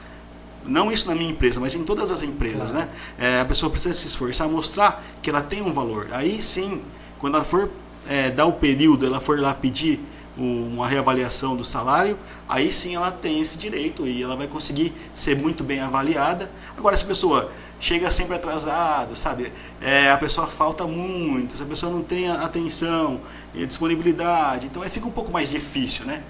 [0.65, 2.89] Não isso na minha empresa, mas em todas as empresas, né?
[3.17, 6.07] É, a pessoa precisa se esforçar, mostrar que ela tem um valor.
[6.11, 6.81] Aí sim,
[7.17, 7.69] quando ela for
[8.07, 9.99] é, dar o período, ela for lá pedir
[10.37, 12.17] um- uma reavaliação do salário,
[12.47, 16.49] aí sim ela tem esse direito e ela vai conseguir ser muito bem avaliada.
[16.77, 19.51] Agora, se a pessoa chega sempre atrasada, sabe?
[19.81, 23.21] É, a pessoa falta muito, se a pessoa não tem atenção
[23.53, 26.23] e disponibilidade, então aí fica um pouco mais difícil, né?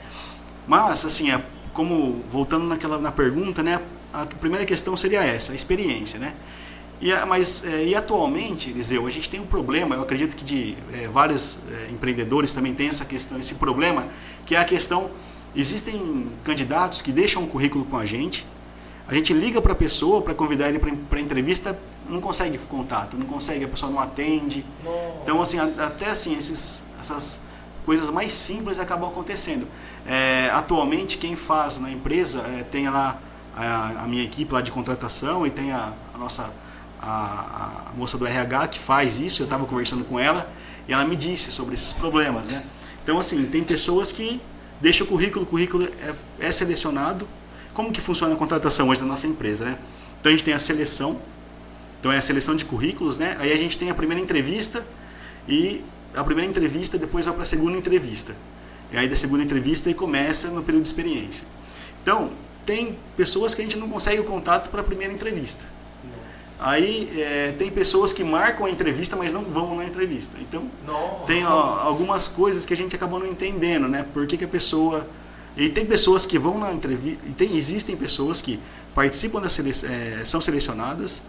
[0.68, 1.42] Mas, assim, é,
[1.74, 3.80] como voltando naquela na pergunta, né?
[4.13, 6.34] A primeira questão seria essa, a experiência, né?
[7.02, 10.76] E, mas é, e atualmente, Eliseu, a gente tem um problema, eu acredito que de
[10.93, 14.08] é, vários é, empreendedores também tem essa questão, esse problema,
[14.45, 15.10] que é a questão,
[15.56, 18.45] existem candidatos que deixam um currículo com a gente,
[19.08, 23.26] a gente liga para a pessoa para convidar ele para entrevista, não consegue contato, não
[23.26, 24.63] consegue, a pessoa não atende.
[25.24, 27.39] Então, assim, até assim, esses, essas
[27.86, 29.67] coisas mais simples acabam acontecendo.
[30.06, 33.19] É, atualmente, quem faz na empresa é, tem lá
[33.67, 36.52] a, a minha equipe lá de contratação e tem a, a nossa
[37.02, 39.41] a, a, moça do RH que faz isso.
[39.41, 40.50] Eu estava conversando com ela
[40.88, 42.63] e ela me disse sobre esses problemas, né?
[43.04, 44.41] Então assim tem pessoas que
[44.80, 47.28] deixam o currículo, o currículo é, é selecionado.
[47.74, 49.78] Como que funciona a contratação hoje da nossa empresa, né?
[50.19, 51.19] Então a gente tem a seleção,
[52.00, 53.38] então é a seleção de currículos, né?
[53.39, 54.86] Aí a gente tem a primeira entrevista
[55.48, 55.84] e
[56.15, 58.36] a primeira entrevista depois vai para a segunda entrevista.
[58.91, 61.45] E aí da segunda entrevista e começa no período de experiência.
[62.02, 62.32] Então,
[62.70, 65.66] tem pessoas que a gente não consegue o contato para a primeira entrevista.
[66.04, 66.70] Nossa.
[66.70, 70.38] Aí é, tem pessoas que marcam a entrevista, mas não vão na entrevista.
[70.40, 71.26] Então, Nossa.
[71.26, 74.06] tem ó, algumas coisas que a gente acabou não entendendo, né?
[74.14, 75.08] Por que, que a pessoa.
[75.58, 77.20] E tem pessoas que vão na entrevista.
[77.28, 78.60] E tem, existem pessoas que
[78.94, 81.24] participam da sele, é, são selecionadas,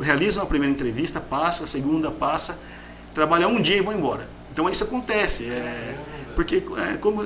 [0.00, 2.58] realizam a primeira entrevista, passa, a segunda passa,
[3.14, 4.28] trabalham um dia e vão embora.
[4.52, 5.44] Então isso acontece.
[5.44, 5.96] É,
[6.34, 7.22] porque é, como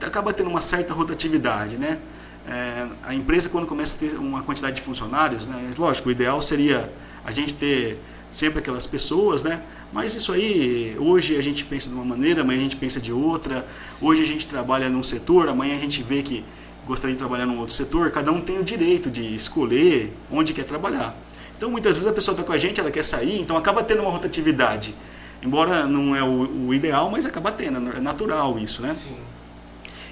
[0.00, 1.98] acaba tendo uma certa rotatividade, né?
[2.46, 5.70] É, a empresa quando começa a ter uma quantidade de funcionários, né?
[5.78, 6.92] Lógico, o ideal seria
[7.24, 7.98] a gente ter
[8.30, 9.62] sempre aquelas pessoas, né?
[9.92, 13.12] Mas isso aí, hoje a gente pensa de uma maneira, amanhã a gente pensa de
[13.12, 13.66] outra.
[14.00, 16.44] Hoje a gente trabalha num setor, amanhã a gente vê que
[16.84, 18.10] gostaria de trabalhar num outro setor.
[18.10, 21.16] Cada um tem o direito de escolher onde quer trabalhar.
[21.56, 24.02] Então muitas vezes a pessoa está com a gente, ela quer sair, então acaba tendo
[24.02, 24.94] uma rotatividade.
[25.42, 28.92] Embora não é o, o ideal, mas acaba tendo, é natural isso, né?
[28.92, 29.16] Sim.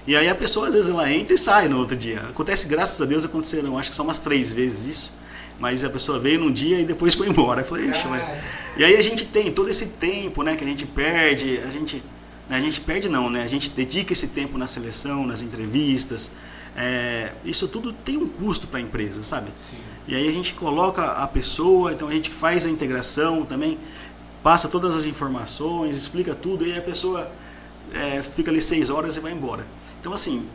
[0.07, 2.21] E aí a pessoa às vezes ela entra e sai no outro dia.
[2.21, 5.19] Acontece, graças a Deus, aconteceram, acho que são umas três vezes isso.
[5.59, 7.61] Mas a pessoa veio num dia e depois foi embora.
[7.61, 8.09] Eu falei, Ixi.
[8.77, 12.03] E aí a gente tem todo esse tempo, né, que a gente perde, a gente,
[12.49, 13.43] né, a gente perde não, né?
[13.43, 16.31] A gente dedica esse tempo na seleção, nas entrevistas.
[16.75, 19.53] É, isso tudo tem um custo para a empresa, sabe?
[19.55, 19.77] Sim.
[20.09, 23.79] E aí a gente coloca a pessoa, então a gente faz a integração também
[24.43, 27.31] passa todas as informações, explica tudo, e a pessoa
[27.93, 29.67] é, fica ali seis horas e vai embora.
[30.03, 30.49] Então, assim,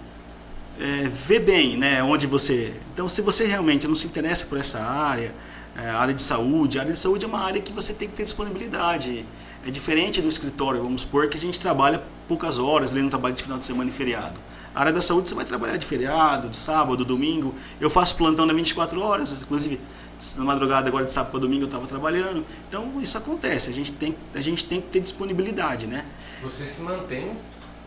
[0.77, 2.75] é, vê bem né, onde você.
[2.93, 5.33] Então, se você realmente não se interessa por essa área,
[5.73, 8.23] é, área de saúde, área de saúde é uma área que você tem que ter
[8.23, 9.25] disponibilidade.
[9.65, 13.41] É diferente do escritório, vamos supor, que a gente trabalha poucas horas, lendo trabalho de
[13.41, 14.37] final de semana e feriado.
[14.75, 17.55] A área da saúde você vai trabalhar de feriado, de sábado, domingo.
[17.79, 19.79] Eu faço plantão na 24 horas, inclusive
[20.35, 22.45] na madrugada agora de sábado para domingo eu estava trabalhando.
[22.67, 26.05] Então isso acontece, a gente, tem, a gente tem que ter disponibilidade, né?
[26.41, 27.31] Você se mantém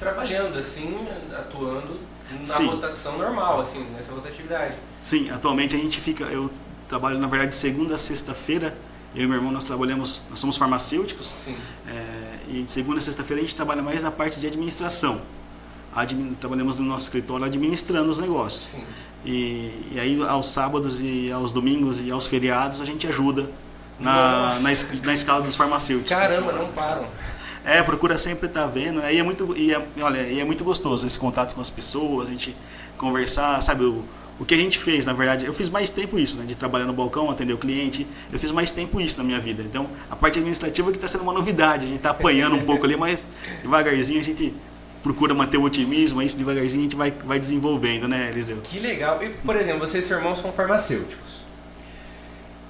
[0.00, 1.06] trabalhando assim,
[1.38, 2.00] atuando
[2.38, 2.66] na Sim.
[2.66, 4.74] rotação normal, assim, nessa rotatividade.
[5.02, 6.50] Sim, atualmente a gente fica, eu
[6.88, 8.74] trabalho na verdade de segunda a sexta-feira,
[9.14, 11.56] eu e meu irmão nós trabalhamos, nós somos farmacêuticos, Sim.
[11.86, 15.20] É, e de segunda a sexta-feira a gente trabalha mais na parte de administração.
[15.94, 18.70] Admin, trabalhamos no nosso escritório administrando os negócios.
[18.70, 18.84] Sim.
[19.24, 23.50] E, e, aí aos sábados e aos domingos e aos feriados a gente ajuda
[23.98, 24.70] na, na,
[25.02, 26.10] na, escala dos farmacêuticos.
[26.10, 27.06] Caramba, não param.
[27.64, 29.00] É, procura sempre estar tá vendo.
[29.00, 29.14] Né?
[29.14, 32.28] E é muito, e é, olha, e é muito gostoso esse contato com as pessoas,
[32.28, 32.56] a gente
[32.96, 33.84] conversar, sabe?
[33.84, 34.04] O,
[34.38, 36.44] o que a gente fez, na verdade, eu fiz mais tempo isso, né?
[36.46, 38.06] De trabalhar no balcão, atender o cliente.
[38.32, 39.62] Eu fiz mais tempo isso na minha vida.
[39.62, 41.84] Então, a parte administrativa que está sendo uma novidade.
[41.84, 43.26] A gente está apanhando um pouco ali, mas
[43.62, 44.54] devagarzinho a gente
[45.02, 48.58] procura manter o otimismo, isso devagarzinho a gente vai, vai desenvolvendo, né, Eliseu?
[48.62, 49.22] Que legal.
[49.22, 51.36] E, por exemplo, vocês e seu irmão são farmacêuticos.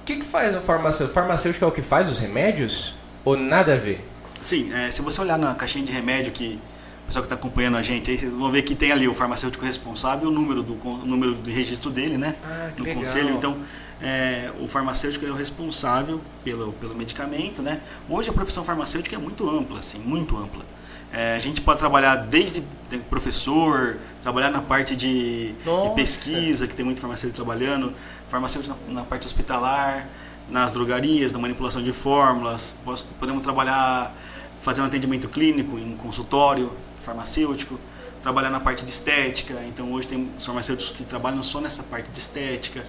[0.01, 1.11] O que, que faz o farmacêutico?
[1.11, 2.95] O farmacêutico é o que faz os remédios?
[3.23, 4.03] Ou nada a ver?
[4.41, 6.59] Sim, é, se você olhar na caixinha de remédio que
[7.03, 9.13] o pessoal que está acompanhando a gente, aí vocês vão ver que tem ali o
[9.13, 12.35] farmacêutico responsável, o número do, o número do registro dele, né?
[12.43, 13.03] Ah, no legal.
[13.03, 13.35] conselho.
[13.35, 13.57] Então,
[14.01, 17.81] é, o farmacêutico é o responsável pelo, pelo medicamento, né?
[18.09, 20.65] Hoje a profissão farmacêutica é muito ampla, assim, muito ampla.
[21.13, 22.63] É, a gente pode trabalhar desde
[23.09, 27.93] professor, trabalhar na parte de, de pesquisa, que tem muito farmacêutico trabalhando,
[28.27, 30.07] farmacêutico na, na, parte hospitalar,
[30.49, 32.79] nas drogarias, na manipulação de fórmulas.
[33.19, 34.15] podemos trabalhar
[34.61, 36.71] fazendo atendimento clínico em consultório
[37.01, 37.79] farmacêutico,
[38.21, 39.55] trabalhar na parte de estética.
[39.67, 42.85] Então hoje tem farmacêuticos que trabalham só nessa parte de estética.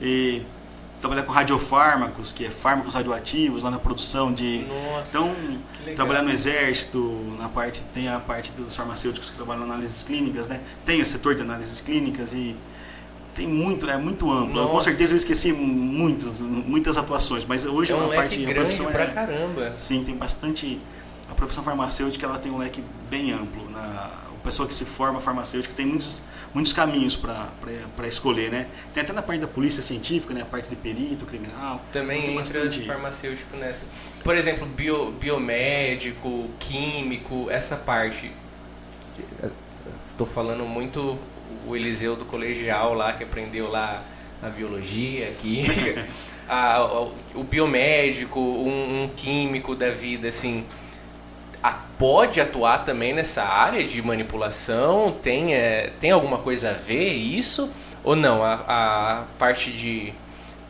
[0.00, 0.42] E
[1.00, 4.66] trabalhar com radiofármacos, que é fármacos radioativos lá na produção de.
[4.66, 6.98] Nossa, então, trabalhar no exército,
[7.38, 10.60] na parte tem a parte dos farmacêuticos que trabalham em análises clínicas, né?
[10.84, 12.56] Tem o setor de análises clínicas e
[13.34, 14.54] tem muito, é muito amplo.
[14.54, 14.70] Nossa.
[14.70, 18.62] Com certeza eu esqueci muitos, muitas atuações, mas hoje é um a parte grande a
[18.62, 19.76] profissão pra é, caramba.
[19.76, 20.80] Sim, tem bastante
[21.36, 25.84] profissão farmacêutica ela tem um leque bem amplo na pessoa que se forma farmacêutica tem
[25.84, 26.22] muitos,
[26.54, 28.68] muitos caminhos para escolher, né?
[28.94, 30.42] Tem até na parte da polícia científica, né?
[30.42, 31.84] A parte de perito, criminal.
[31.92, 32.86] Também entra bastante...
[32.86, 33.84] farmacêutico nessa.
[34.22, 38.30] Por exemplo, bio, biomédico, químico, essa parte.
[40.08, 41.18] Estou falando muito
[41.66, 44.04] o Eliseu do colegial lá, que aprendeu lá
[44.40, 46.06] a biologia, química.
[46.48, 50.64] a, o, o biomédico, um, um químico da vida, assim
[51.74, 55.16] pode atuar também nessa área de manipulação?
[55.22, 57.70] Tem, é, tem alguma coisa a ver isso?
[58.04, 60.12] Ou não, a, a parte de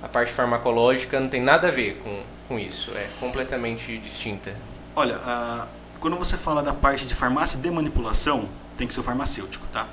[0.02, 4.54] a parte farmacológica não tem nada a ver com, com isso, é completamente distinta.
[4.94, 5.66] Olha, a-
[5.98, 9.86] quando você fala da parte de farmácia de manipulação, tem que ser o farmacêutico, tá?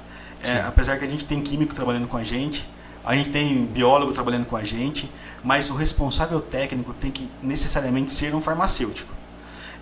[0.44, 2.68] É, apesar que a gente tem químico trabalhando com a gente,
[3.04, 5.10] a gente tem biólogo trabalhando com a gente,
[5.44, 9.12] mas o responsável técnico tem que necessariamente ser um farmacêutico.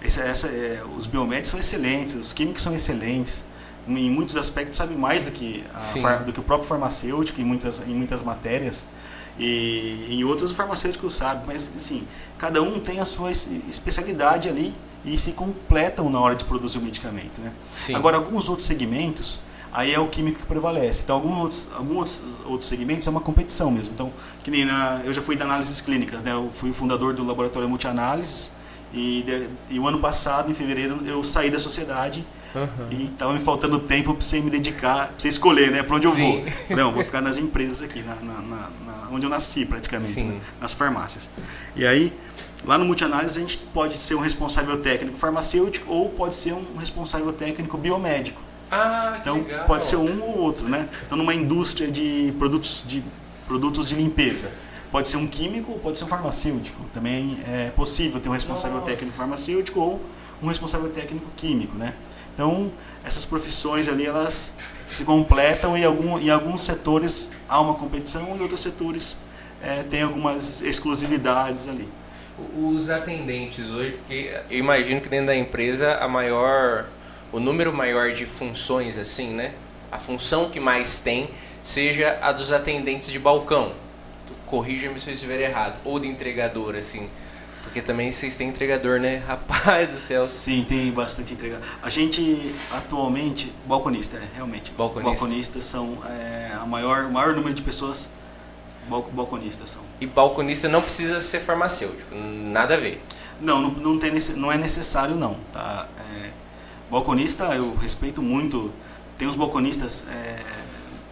[0.01, 3.43] Essa, essa, é, os biomédicos são excelentes, os químicos são excelentes,
[3.87, 5.77] em muitos aspectos sabe mais do que, a
[6.23, 8.85] do que o próprio farmacêutico em muitas, em muitas matérias.
[9.39, 12.05] E em outros o farmacêutico sabe, mas assim,
[12.37, 16.77] cada um tem a sua es- especialidade ali e se completam na hora de produzir
[16.77, 17.53] o medicamento, né?
[17.75, 17.95] Sim.
[17.95, 19.39] Agora, alguns outros segmentos,
[19.73, 21.03] aí é o químico que prevalece.
[21.03, 23.93] Então, alguns outros, alguns outros segmentos é uma competição mesmo.
[23.93, 24.11] Então,
[24.43, 26.33] que nem na, eu já fui da análises clínicas, né?
[26.33, 28.51] Eu fui fundador do laboratório multianálises
[28.93, 32.25] e, de- e o ano passado, em fevereiro, eu saí da sociedade
[32.55, 32.69] Aham.
[32.89, 35.83] e estava me faltando tempo para você me dedicar, para você escolher, né?
[35.83, 36.21] Para onde eu Sim.
[36.43, 36.51] vou.
[36.51, 40.21] Falei, não, vou ficar nas empresas aqui, na, na- na- na- onde eu nasci praticamente,
[40.23, 40.39] né?
[40.59, 41.29] nas farmácias.
[41.75, 42.13] E aí,
[42.65, 46.77] lá no multianálise, a gente pode ser um responsável técnico farmacêutico ou pode ser um
[46.77, 48.41] responsável técnico biomédico.
[48.69, 50.87] Ah, que Então, pode ser um ou outro, né?
[51.05, 53.03] Então, numa indústria de produtos de,
[53.45, 54.53] produtos de limpeza,
[54.91, 56.83] pode ser um químico ou pode ser um farmacêutico.
[56.93, 58.91] Também é possível ter um responsável Nossa.
[58.91, 60.01] técnico farmacêutico ou
[60.41, 61.93] um responsável técnico químico, né?
[62.33, 62.71] Então,
[63.03, 64.51] essas profissões ali, elas
[64.87, 69.15] se completam e algum, em alguns setores há uma competição e outros setores
[69.61, 71.87] eh, têm algumas exclusividades ali.
[72.57, 76.87] Os atendentes hoje, que eu imagino que dentro da empresa a maior,
[77.31, 79.53] o número maior de funções assim, né?
[79.91, 81.29] A função que mais tem
[81.61, 83.73] seja a dos atendentes de balcão.
[84.51, 85.77] Corrija-me se eu estiver errado.
[85.85, 87.09] Ou de entregador, assim.
[87.63, 89.17] Porque também vocês têm entregador, né?
[89.25, 90.21] Rapaz do céu.
[90.23, 91.61] Sim, tem bastante entrega.
[91.81, 94.71] A gente atualmente, balconista, é, realmente.
[94.71, 95.09] Balconista.
[95.09, 98.09] Balconistas são é, a maior, o maior número de pessoas
[98.89, 99.81] bal- balconistas são.
[100.01, 102.13] E balconista não precisa ser farmacêutico.
[102.13, 103.01] Nada a ver.
[103.39, 105.87] Não, não, não, tem, não é necessário não, tá?
[105.97, 106.29] É,
[106.91, 108.73] balconista eu respeito muito.
[109.17, 110.35] Tem uns balconistas é,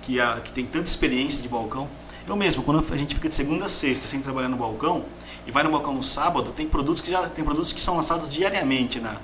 [0.01, 1.89] que, a, que tem tanta experiência de balcão.
[2.29, 5.03] Eu mesmo, quando a gente fica de segunda a sexta sem trabalhar no balcão
[5.47, 8.29] e vai no balcão no sábado, tem produtos que já tem produtos que são lançados
[8.29, 9.15] diariamente na,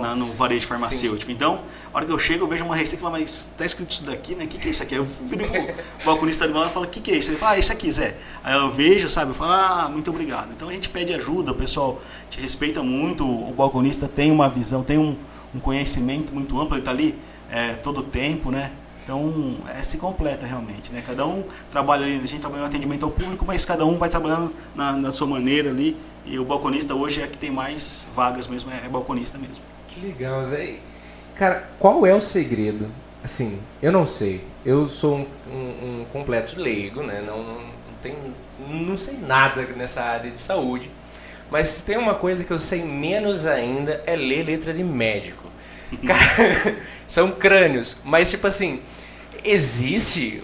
[0.00, 1.30] na- no varejo farmacêutico.
[1.30, 1.60] Então,
[1.92, 4.04] a hora que eu chego, eu vejo uma receita e falo, mas tá escrito isso
[4.04, 4.44] daqui, né?
[4.44, 4.94] O que, que é isso aqui?
[4.94, 5.74] Eu viro pro
[6.06, 7.30] balconista do lado e falo, o que, que é isso?
[7.30, 8.16] Ele fala, ah, isso aqui, Zé.
[8.42, 9.32] Aí eu vejo, sabe?
[9.32, 10.50] Eu falo, ah, muito obrigado.
[10.52, 12.00] Então a gente pede ajuda, o pessoal
[12.30, 15.14] te respeita muito, o balconista tem uma visão, tem um,
[15.54, 17.18] um conhecimento muito amplo, ele tá ali
[17.50, 18.72] é, todo o tempo, né?
[19.10, 21.02] Então, é, se completa realmente, né?
[21.04, 24.08] Cada um trabalha ali, a gente trabalha no atendimento ao público, mas cada um vai
[24.08, 25.96] trabalhando na, na sua maneira ali.
[26.24, 29.56] E o balconista hoje é que tem mais vagas mesmo, é, é balconista mesmo.
[29.88, 30.76] Que legal, Zé.
[31.34, 32.88] Cara, qual é o segredo?
[33.24, 34.44] Assim, eu não sei.
[34.64, 37.20] Eu sou um, um- um completo leigo, né?
[37.26, 37.64] Não, não, não
[38.00, 38.16] tenho,
[38.68, 40.88] não sei nada nessa área de saúde.
[41.50, 45.48] Mas tem uma coisa que eu sei menos ainda é ler letra de médico.
[46.06, 46.76] Cara,
[47.08, 48.00] são crânios.
[48.04, 48.80] Mas tipo assim,
[49.44, 50.42] existe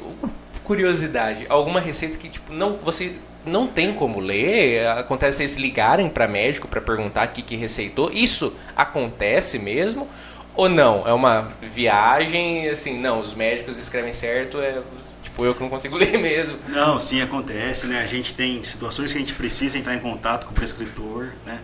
[0.64, 6.26] curiosidade, alguma receita que tipo não você não tem como ler, acontece vocês ligarem para
[6.26, 8.10] médico para perguntar que, que receitou.
[8.12, 10.08] Isso acontece mesmo?
[10.56, 11.06] Ou não?
[11.06, 14.82] É uma viagem, assim, não, os médicos escrevem certo, é
[15.22, 16.58] tipo eu que não consigo ler mesmo.
[16.68, 18.02] Não, sim, acontece, né?
[18.02, 21.60] A gente tem situações que a gente precisa entrar em contato com o prescritor, né?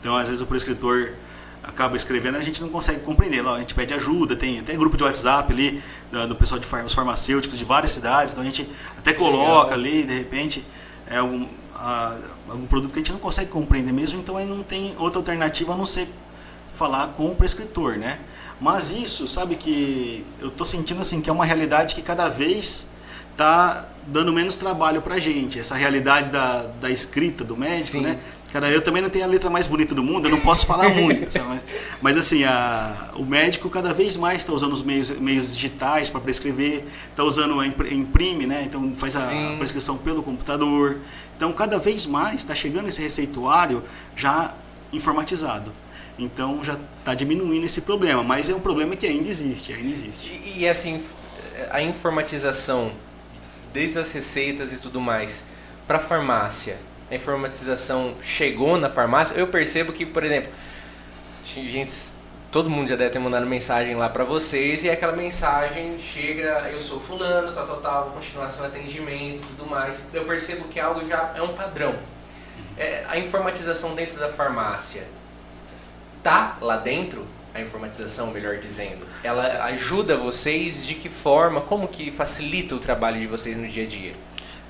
[0.00, 1.12] Então, às vezes o prescritor
[1.62, 3.46] acaba escrevendo, a gente não consegue compreender.
[3.46, 5.82] A gente pede ajuda, tem até grupo de WhatsApp ali
[6.28, 10.02] do, pessoal de far- os farmacêuticos de várias cidades, então a gente até coloca ali,
[10.04, 10.66] de repente,
[11.06, 12.16] é algum, a-
[12.48, 15.72] algum produto que a gente não consegue compreender mesmo, então aí não tem outra alternativa
[15.72, 16.08] a não ser
[16.74, 18.18] falar com o prescritor, né?
[18.60, 22.88] Mas isso, sabe que eu tô sentindo assim que é uma realidade que cada vez
[23.36, 25.58] tá dando menos trabalho pra gente.
[25.58, 28.00] Essa realidade da, da escrita do médico, Sim.
[28.02, 28.18] né?
[28.52, 30.88] Cara, eu também não tenho a letra mais bonita do mundo, eu não posso falar
[30.92, 31.26] muito?
[31.42, 31.64] Mas,
[32.02, 36.20] mas, assim, a, o médico cada vez mais está usando os meios, meios digitais para
[36.20, 38.62] prescrever, está usando a impr- imprime, né?
[38.66, 39.54] Então faz a Sim.
[39.56, 40.98] prescrição pelo computador.
[41.34, 43.82] Então cada vez mais está chegando esse receituário
[44.14, 44.54] já
[44.92, 45.72] informatizado.
[46.18, 50.28] Então já está diminuindo esse problema, mas é um problema que ainda existe, ainda existe.
[50.30, 51.02] E, e, assim,
[51.70, 52.92] a informatização,
[53.72, 55.42] desde as receitas e tudo mais,
[55.86, 56.76] para farmácia,
[57.12, 59.34] a informatização chegou na farmácia?
[59.34, 60.50] Eu percebo que, por exemplo,
[61.44, 61.92] gente,
[62.50, 66.80] todo mundo já deve ter mandado mensagem lá para vocês e aquela mensagem chega, eu
[66.80, 70.08] sou fulano, tal, tal, tal, vou continuar seu atendimento e tudo mais.
[70.14, 71.94] Eu percebo que algo já é um padrão.
[72.78, 75.06] É, a informatização dentro da farmácia
[76.22, 77.26] tá lá dentro?
[77.54, 79.04] a informatização, melhor dizendo?
[79.22, 81.60] Ela ajuda vocês de que forma?
[81.60, 84.14] Como que facilita o trabalho de vocês no dia a dia?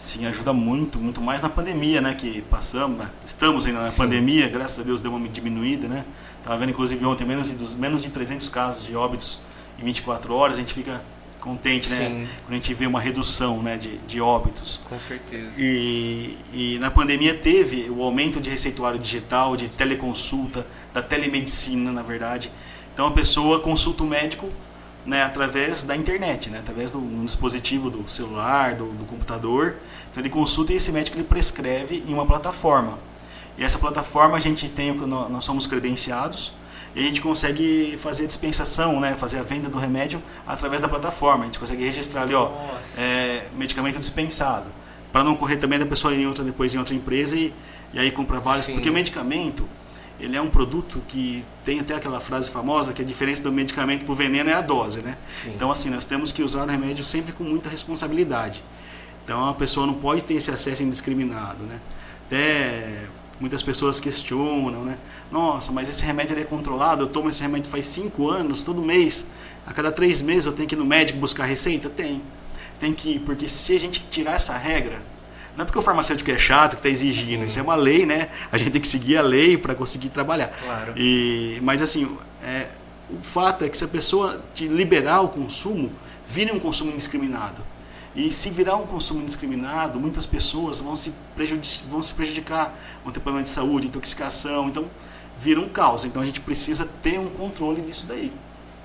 [0.02, 2.12] Sim, ajuda muito, muito mais na pandemia, né?
[2.12, 3.08] Que passamos, né?
[3.24, 3.98] estamos ainda na Sim.
[3.98, 6.04] pandemia, graças a Deus deu uma diminuída, né?
[6.42, 9.38] Tava vendo inclusive ontem menos de, menos de 300 casos de óbitos
[9.78, 11.00] em 24 horas, a gente fica
[11.38, 11.96] contente, né?
[11.96, 12.28] Sim.
[12.44, 14.80] Quando a gente vê uma redução, né, de, de óbitos.
[14.88, 15.52] Com certeza.
[15.56, 22.02] E, e na pandemia teve o aumento de receituário digital, de teleconsulta, da telemedicina, na
[22.02, 22.50] verdade.
[22.92, 24.48] Então a pessoa consulta o médico
[25.04, 29.76] né, através da internet, né, através do um dispositivo do celular, do, do computador.
[30.10, 32.98] Então ele consulta e esse médico ele prescreve em uma plataforma.
[33.56, 36.52] E essa plataforma a gente tem, nós somos credenciados
[36.94, 40.88] e a gente consegue fazer a dispensação, né, fazer a venda do remédio através da
[40.88, 41.44] plataforma.
[41.44, 42.52] A gente consegue registrar ali, ó,
[42.96, 44.66] é, medicamento dispensado.
[45.10, 47.52] Para não correr também da pessoa ir em outra, depois em outra empresa e,
[47.92, 48.66] e aí comprar vários.
[48.66, 49.68] Porque o medicamento,
[50.22, 54.04] ele é um produto que tem até aquela frase famosa que a diferença do medicamento
[54.04, 55.18] para o veneno é a dose, né?
[55.28, 55.50] Sim.
[55.56, 58.62] Então, assim, nós temos que usar o remédio sempre com muita responsabilidade.
[59.24, 61.80] Então, a pessoa não pode ter esse acesso indiscriminado, né?
[62.26, 63.08] Até
[63.40, 64.96] muitas pessoas questionam, né?
[65.28, 69.28] Nossa, mas esse remédio é controlado, eu tomo esse remédio faz cinco anos, todo mês,
[69.66, 71.90] a cada três meses eu tenho que ir no médico buscar receita?
[71.90, 72.22] Tem.
[72.78, 75.02] Tem que ir, porque se a gente tirar essa regra,
[75.56, 78.30] não é porque o farmacêutico é chato que está exigindo, isso é uma lei, né?
[78.50, 80.48] A gente tem que seguir a lei para conseguir trabalhar.
[80.48, 80.94] Claro.
[80.96, 82.68] E, mas assim, é,
[83.10, 85.92] o fato é que se a pessoa te liberar o consumo,
[86.26, 87.62] vira um consumo indiscriminado.
[88.14, 91.12] E se virar um consumo indiscriminado, muitas pessoas vão se,
[91.88, 94.86] vão se prejudicar, vão ter problema de saúde, intoxicação, então
[95.38, 96.04] vira um caos.
[96.04, 98.32] Então a gente precisa ter um controle disso daí,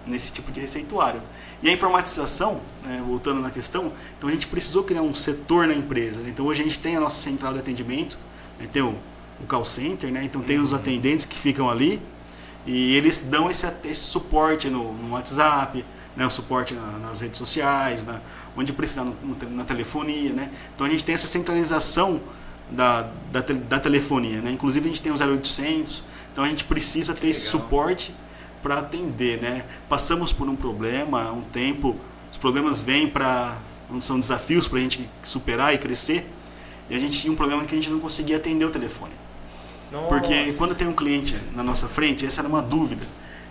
[0.05, 1.21] nesse tipo de receituário.
[1.61, 5.73] E a informatização, né, voltando na questão, então a gente precisou criar um setor na
[5.73, 6.19] empresa.
[6.19, 6.29] né?
[6.29, 8.17] Então hoje a gente tem a nossa central de atendimento,
[8.59, 8.95] né, tem o,
[9.41, 11.99] o call center, né, então tem os atendentes que ficam ali
[12.65, 15.83] e eles dão esse, esse suporte no, no WhatsApp,
[16.15, 18.19] né, o suporte na- nas redes sociais, na,
[18.55, 19.15] onde precisar no-
[19.51, 20.33] na telefonia.
[20.33, 20.51] Né?
[20.75, 22.21] Então a gente tem essa centralização
[22.69, 24.41] da, da, da telefonia.
[24.41, 24.51] Né?
[24.51, 27.61] Inclusive a gente tem o 0800, então a gente precisa ter esse legal.
[27.61, 28.13] suporte
[28.67, 29.41] para atender.
[29.41, 29.63] Né?
[29.87, 31.95] Passamos por um problema um tempo,
[32.29, 33.57] os problemas vêm para.
[34.01, 36.29] são desafios para a gente superar e crescer.
[36.89, 39.13] E a gente tinha um problema que a gente não conseguia atender o telefone.
[40.09, 40.57] Porque Nossa.
[40.57, 43.05] quando tem um cliente na nossa frente, essa era uma dúvida.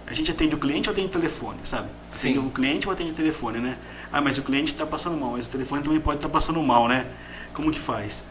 [0.07, 1.89] A gente atende o cliente ou atende o telefone, sabe?
[2.09, 2.47] Atende Sim.
[2.47, 3.77] o cliente ou atende o telefone, né?
[4.13, 6.87] Ah, mas o cliente está passando mal, mas o telefone também pode estar passando mal,
[6.87, 7.07] né?
[7.53, 8.23] Como que faz?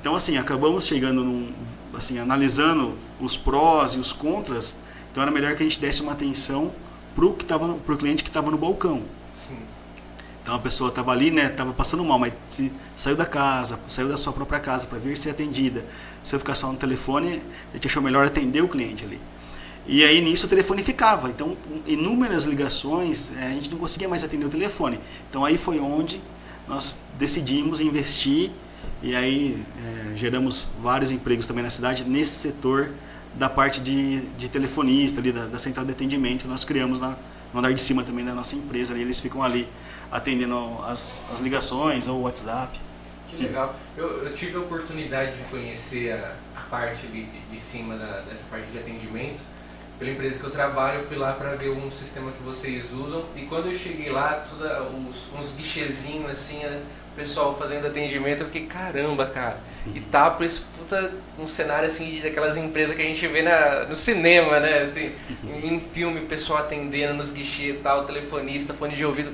[0.00, 1.52] Então, assim, acabamos chegando num,
[1.92, 4.76] assim, analisando os prós e os contras.
[5.10, 6.72] Então, era melhor que a gente desse uma atenção
[7.14, 9.02] pro que tava, no- pro cliente que estava no balcão.
[9.34, 9.56] Sim.
[10.42, 14.08] Então a pessoa estava ali, né, estava passando mal, mas se saiu da casa, saiu
[14.08, 15.84] da sua própria casa para vir ser atendida.
[16.24, 19.20] Se eu ficar só no telefone, a gente achou melhor atender o cliente ali.
[19.86, 21.28] E aí nisso o telefone ficava.
[21.28, 21.56] Então,
[21.86, 24.98] inúmeras ligações, eh, a gente não conseguia mais atender o telefone.
[25.28, 26.20] Então aí foi onde
[26.66, 28.50] nós decidimos investir
[29.02, 32.90] e aí eh, geramos vários empregos também na cidade nesse setor
[33.34, 37.16] da parte de, de telefonista, ali, da, da central de atendimento que nós criamos na,
[37.52, 38.92] no andar de cima também da nossa empresa.
[38.92, 39.68] Ali, eles ficam ali
[40.10, 42.78] atendendo as, as ligações ou o WhatsApp.
[43.28, 43.74] Que legal.
[43.96, 48.44] Eu, eu tive a oportunidade de conhecer a, a parte de, de cima da- dessa
[48.50, 49.42] parte de atendimento.
[50.00, 53.24] Pela empresa que eu trabalho, eu fui lá para ver um sistema que vocês usam.
[53.36, 56.60] E quando eu cheguei lá, toda, uns, uns guichezinhos assim,
[57.20, 59.60] pessoal fazendo atendimento, eu fiquei, caramba, cara.
[59.94, 63.42] E tá por esse puta, um cenário assim, de daquelas empresas que a gente vê
[63.42, 64.80] na, no cinema, né?
[64.80, 65.12] Assim,
[65.44, 69.32] em, em filme, pessoal atendendo nos guichês e tal, telefonista, fone de ouvido.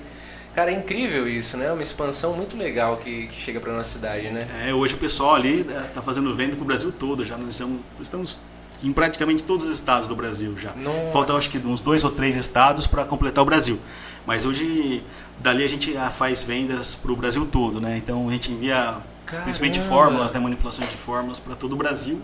[0.52, 1.70] Cara, é incrível isso, né?
[1.70, 4.48] Uma expansão muito legal que, que chega pra nossa cidade, né?
[4.66, 7.36] É, hoje o pessoal ali está fazendo venda para o Brasil todo já.
[7.36, 8.38] Nós estamos, estamos
[8.82, 10.72] em praticamente todos os estados do Brasil já.
[10.74, 11.12] Nossa.
[11.12, 13.78] Faltam acho que uns dois ou três estados para completar o Brasil.
[14.26, 15.04] Mas hoje,
[15.40, 17.96] dali a gente faz vendas para o Brasil todo, né?
[17.96, 18.96] Então a gente envia
[19.44, 19.94] principalmente Caramba.
[19.94, 20.40] fórmulas, né?
[20.40, 22.20] manipulações de fórmulas para todo o Brasil.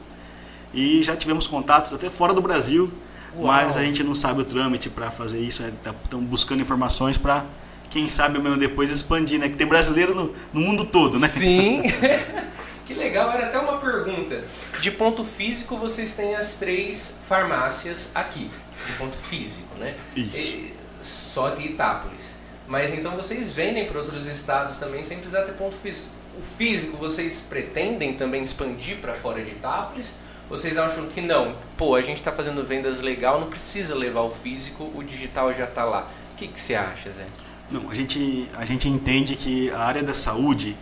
[0.73, 2.91] E já tivemos contatos até fora do Brasil,
[3.35, 3.47] Uau.
[3.47, 5.63] mas a gente não sabe o trâmite para fazer isso.
[5.63, 7.45] Estamos buscando informações para,
[7.91, 9.49] quem sabe, mesmo depois expandir, né?
[9.49, 11.29] Que tem brasileiro no, no mundo todo, né?
[11.29, 11.83] Sim.
[12.87, 14.45] que legal, era até uma pergunta.
[14.81, 18.51] De ponto físico, vocês têm as três farmácias aqui.
[18.87, 19.97] De ponto físico, né?
[20.17, 20.39] Isso.
[20.39, 22.37] E- só em Itápolis.
[22.67, 26.07] Mas então vocês vendem para outros estados também sem precisar ter ponto físico.
[26.39, 30.15] O físico vocês pretendem também expandir para fora de Itápolis?
[30.49, 31.57] Vocês acham que não?
[31.77, 35.65] Pô, a gente está fazendo vendas legal, não precisa levar o físico, o digital já
[35.65, 36.09] está lá.
[36.33, 37.27] O que, que você acha, Zé?
[37.71, 40.77] Não, a gente, a gente entende que a área da saúde,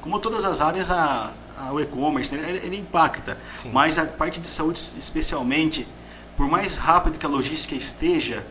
[0.00, 3.38] como todas as áreas, a, a- o e-commerce, né, ele, ele impacta.
[3.50, 3.70] Sim.
[3.72, 5.86] Mas a parte de saúde, especialmente,
[6.36, 8.46] por mais rápido que a logística esteja,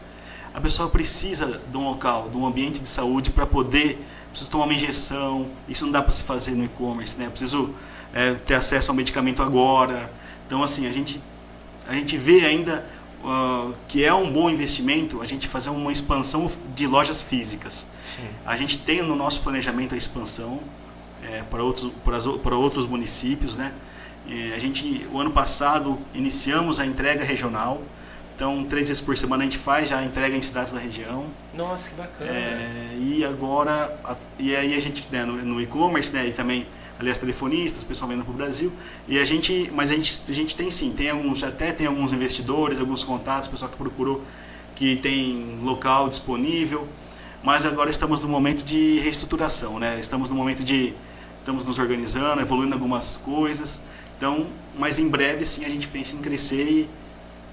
[0.57, 4.63] a pessoa precisa de um local, de um ambiente de saúde para poder, preciso tomar
[4.63, 7.29] uma injeção, isso não dá para se fazer no e-commerce, né?
[7.29, 7.75] Preciso
[8.11, 10.11] é, ter acesso ao medicamento agora.
[10.47, 11.21] Então, assim, a gente,
[11.87, 12.83] a gente vê ainda
[13.23, 17.85] uh, que é um bom investimento a gente fazer uma expansão de lojas físicas.
[18.01, 18.27] Sim.
[18.43, 20.59] A gente tem no nosso planejamento a expansão
[21.21, 23.73] é, para, outros, para, as, para outros municípios, né?
[24.27, 27.79] É, a gente, o ano passado, iniciamos a entrega regional.
[28.37, 31.25] Então, três vezes por semana a gente faz já entrega em cidades da região.
[31.55, 32.29] Nossa, que bacana.
[32.29, 36.67] É, e agora, a- e aí a gente, né, no, no e-commerce, né, e também,
[36.99, 38.71] aliás, telefonistas, pessoal vendo para o Brasil,
[39.07, 42.13] e a gente, mas a gente, a gente tem sim, tem alguns, até tem alguns
[42.13, 44.21] investidores, alguns contatos, pessoal que procurou,
[44.75, 46.87] que tem local disponível,
[47.41, 50.93] mas agora estamos no momento de reestruturação, né, estamos no momento de,
[51.39, 53.81] estamos nos organizando, evoluindo algumas coisas,
[54.15, 54.45] então,
[54.77, 56.89] mas em breve sim a gente pensa em crescer e,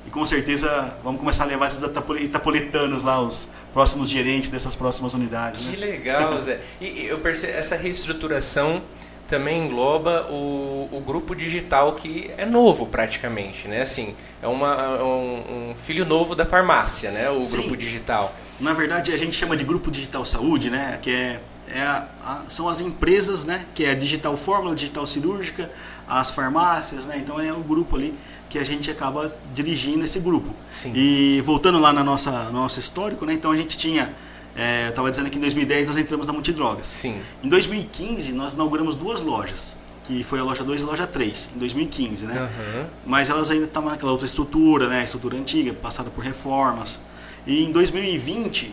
[0.06, 4.74] e com certeza vamos começar a levar esses itapole- itapoletanos lá, os próximos gerentes dessas
[4.74, 5.62] próximas unidades.
[5.62, 5.86] Que Né?
[5.86, 6.60] legal, Zé.
[6.80, 8.82] E, e eu percebo essa reestruturação
[9.26, 13.80] também engloba o, o grupo digital que é novo praticamente, né?
[13.80, 17.30] Assim, é uma, é um, um filho novo da farmácia, né?
[17.30, 17.56] O Sim.
[17.56, 18.34] grupo digital.
[18.60, 20.98] Na verdade, a gente chama de Grupo Digital Saúde, né?
[21.00, 23.64] que é, é a- a- são as empresas, né?
[23.74, 25.70] que é a Digital Fórmula, Digital Cirúrgica,
[26.06, 27.18] as farmácias, né?
[27.18, 28.14] então é o grupo ali
[28.48, 30.54] que a gente acaba dirigindo esse grupo.
[30.68, 30.92] Sim.
[30.94, 33.32] E voltando lá na nossa no nosso histórico, né?
[33.32, 34.14] então a gente tinha,
[34.54, 36.86] é, eu estava dizendo que em 2010 nós entramos na Multidrogas.
[36.86, 37.16] Sim.
[37.42, 41.48] Em 2015 nós inauguramos duas lojas, que foi a loja 2 e a loja 3,
[41.56, 42.38] em 2015, né?
[42.38, 42.86] Aham.
[43.06, 45.02] mas elas ainda estavam naquela outra estrutura, né?
[45.02, 47.00] Estrutura antiga, passada por reformas.
[47.46, 48.72] E em 2020,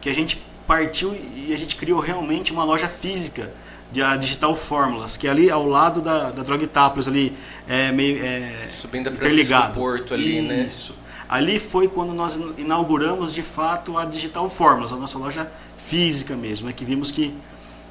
[0.00, 3.50] que a gente partiu e a gente criou realmente uma loja física
[3.90, 7.34] de a Digital Fórmulas, que é ali ao lado da, da Itápolis, ali
[7.66, 9.72] é meio é, Subindo a Francisco.
[9.72, 10.64] Porto ali, né?
[10.66, 10.94] Isso.
[11.26, 16.66] Ali foi quando nós inauguramos de fato a Digital Fórmulas, a nossa loja física mesmo,
[16.66, 16.72] né?
[16.74, 17.34] que vimos que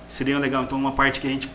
[0.07, 0.63] seria legal.
[0.63, 1.49] Então, uma parte que a gente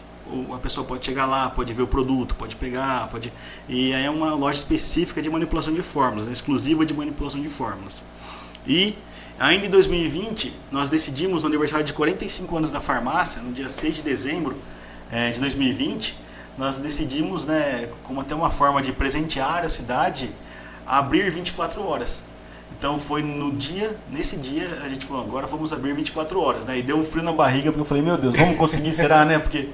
[0.52, 3.32] a pessoa pode chegar lá, pode ver o produto, pode pegar, pode
[3.68, 6.32] e aí é uma loja específica de manipulação de fórmulas, né?
[6.32, 8.02] exclusiva de manipulação de fórmulas.
[8.66, 8.96] E
[9.42, 13.96] ainda em 2020 nós decidimos no aniversário de 45 anos da farmácia, no dia 6
[13.96, 14.56] de dezembro
[15.10, 16.16] eh, de 2020,
[16.56, 20.32] nós decidimos, né, como até uma forma de presentear a cidade,
[20.86, 22.22] abrir 24 horas.
[22.70, 26.78] Então foi no dia, nesse dia, a gente falou, agora vamos abrir 24 horas, né?
[26.78, 29.38] E deu um frio na barriga, porque eu falei, meu Deus, vamos conseguir, será, né?
[29.38, 29.68] Porque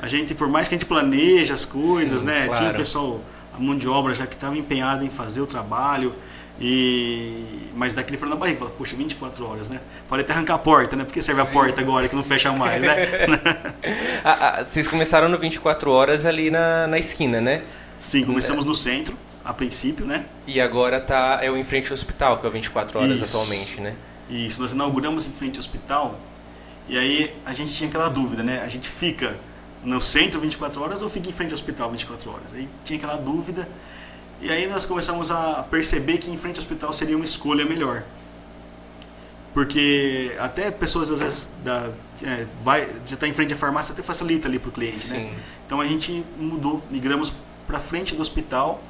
[0.00, 2.46] a gente, por mais que a gente planeje as coisas, Sim, né?
[2.46, 2.58] claro.
[2.58, 3.20] Tinha o pessoal,
[3.52, 6.14] a mão de obra já que estava empenhada em fazer o trabalho,
[6.60, 9.80] e mas daquele frio na barriga, falei, poxa, 24 horas, né?
[10.06, 11.04] Falei até arrancar a porta, né?
[11.04, 12.94] Porque serve a porta agora que não fecha mais, né?
[14.24, 17.62] Ah, ah, vocês começaram no 24 horas ali na, na esquina, né?
[17.98, 20.24] Sim, começamos no centro, a princípio, né?
[20.46, 23.24] E agora tá é o em frente ao hospital, que é o 24 horas Isso.
[23.24, 23.94] atualmente, né?
[24.30, 26.18] Isso, nós inauguramos em frente ao hospital
[26.88, 28.62] e aí a gente tinha aquela dúvida, né?
[28.62, 29.38] A gente fica
[29.82, 32.54] no centro 24 horas ou fica em frente ao hospital 24 horas?
[32.54, 33.68] Aí tinha aquela dúvida
[34.44, 38.02] e aí nós começamos a perceber que em frente ao hospital seria uma escolha melhor.
[39.54, 41.88] Porque até pessoas às vezes da,
[42.22, 45.16] é, vai, você está em frente à farmácia até facilita ali para o cliente, Sim.
[45.16, 45.34] né?
[45.64, 47.32] Então a gente mudou, migramos
[47.66, 48.82] para frente do hospital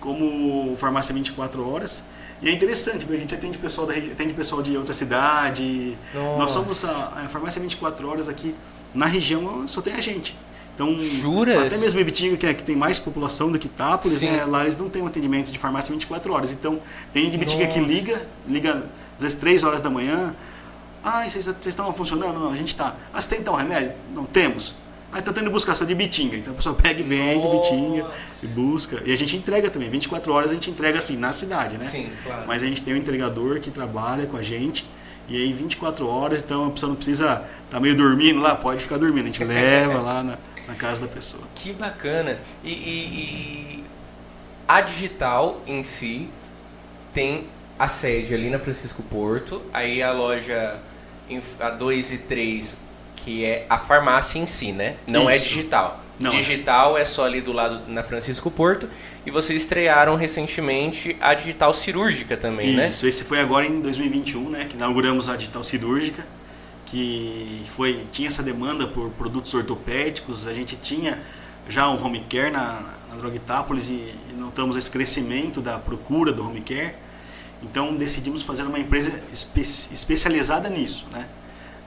[0.00, 2.02] como farmácia 24 horas.
[2.42, 5.96] E é interessante, porque a gente atende pessoal, da, atende pessoal de outra cidade.
[6.12, 6.54] Nós Nossa.
[6.54, 8.56] somos a, a farmácia 24 horas aqui
[8.92, 10.36] na região, só tem a gente.
[10.76, 11.66] Então, Jura?
[11.66, 14.76] até mesmo Ibitinga, que, é, que tem mais população do que Itápolis, né, lá eles
[14.76, 16.52] não têm um atendimento de farmácia 24 horas.
[16.52, 16.78] Então,
[17.14, 20.36] tem gente de Ibitinga que liga, liga às vezes 3 horas da manhã.
[21.02, 22.38] Ah, vocês estão funcionando?
[22.38, 22.94] Não, a gente está.
[23.14, 23.92] Ah, você tem então remédio?
[24.12, 24.74] Não temos.
[25.10, 26.36] Ah, então tendo buscar só de Bitinga.
[26.36, 27.70] Então a pessoa pega e vende Nossa.
[27.70, 28.10] Bitinga
[28.42, 29.02] e busca.
[29.06, 29.88] E a gente entrega também.
[29.88, 31.84] 24 horas a gente entrega assim, na cidade, né?
[31.84, 32.44] Sim, claro.
[32.46, 34.86] Mas a gente tem um entregador que trabalha com a gente.
[35.28, 38.96] E aí 24 horas, então a pessoa não precisa estar meio dormindo lá, pode ficar
[38.96, 39.24] dormindo.
[39.24, 40.38] A gente leva lá na,
[40.68, 41.42] na casa da pessoa.
[41.54, 42.38] Que bacana.
[42.64, 42.74] E, e-
[43.80, 43.84] e
[44.68, 46.28] a digital em si
[47.12, 47.46] tem
[47.78, 50.78] a sede ali na Francisco Porto, aí a loja
[51.60, 52.78] a 2 e 3,
[53.16, 54.96] que é a farmácia em si, né?
[55.06, 55.46] Não é Isso.
[55.46, 56.02] digital.
[56.18, 56.36] Não é.
[56.36, 58.88] digital é só ali do lado na Francisco Porto
[59.26, 62.88] e vocês estrearam recentemente a digital cirúrgica também, né?
[62.88, 64.64] Isso, esse foi agora em 2021, né?
[64.64, 66.26] Que inauguramos a digital cirúrgica,
[66.86, 70.46] que foi tinha essa demanda por produtos ortopédicos.
[70.46, 71.20] A gente tinha
[71.68, 72.80] já um home care na,
[73.10, 76.94] na Drog Itápolis e, e notamos esse crescimento da procura do home care.
[77.62, 81.28] Então decidimos fazer uma empresa espe especializada nisso, né?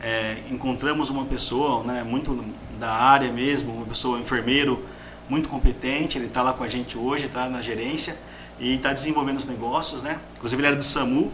[0.02, 2.34] É, encontramos uma pessoa, né, muito
[2.80, 4.86] da área mesmo, uma pessoa um enfermeiro
[5.28, 6.18] muito competente.
[6.18, 8.18] Ele está lá com a gente hoje, está na gerência
[8.60, 10.20] e está desenvolvendo os negócios, né?
[10.36, 11.32] Inclusive ele era do SAMU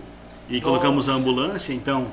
[0.49, 2.11] e colocamos a ambulância, então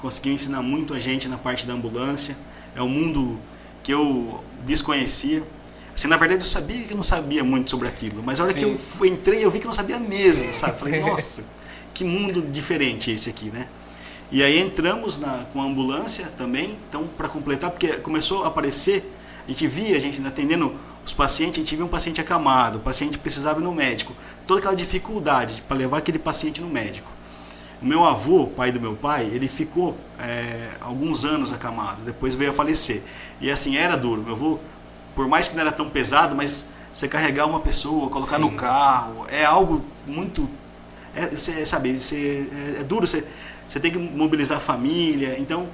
[0.00, 2.36] conseguiu ensinar muito a gente na parte da ambulância.
[2.74, 3.38] É um mundo
[3.82, 5.42] que eu desconhecia.
[5.94, 8.52] Assim, na verdade eu sabia que eu não sabia muito sobre aquilo, mas a hora
[8.52, 8.58] Sim.
[8.60, 10.78] que eu fui- entrei eu vi que eu não sabia mesmo, sabe?
[10.78, 11.44] Falei, nossa,
[11.92, 13.68] que mundo diferente esse aqui, né?
[14.32, 19.04] E aí entramos na, com a ambulância também, então para completar, porque começou a aparecer,
[19.44, 20.74] a gente via, a gente atendendo
[21.04, 24.14] os pacientes, a gente via um paciente acamado, o paciente precisava ir no médico,
[24.46, 27.10] toda aquela dificuldade para levar aquele paciente no médico.
[27.82, 32.50] O meu avô, pai do meu pai, ele ficou é, alguns anos acamado, depois veio
[32.50, 33.02] a falecer.
[33.40, 34.22] E assim, era duro.
[34.22, 34.58] Meu avô,
[35.14, 38.42] por mais que não era tão pesado, mas você carregar uma pessoa, colocar Sim.
[38.42, 40.48] no carro, é algo muito.
[41.14, 43.26] É, cê, sabe, cê, é, é duro, você
[43.70, 45.68] você tem que mobilizar a família, então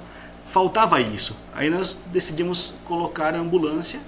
[0.45, 1.35] faltava isso.
[1.51, 3.99] Aí nós decidimos colocar a ambulância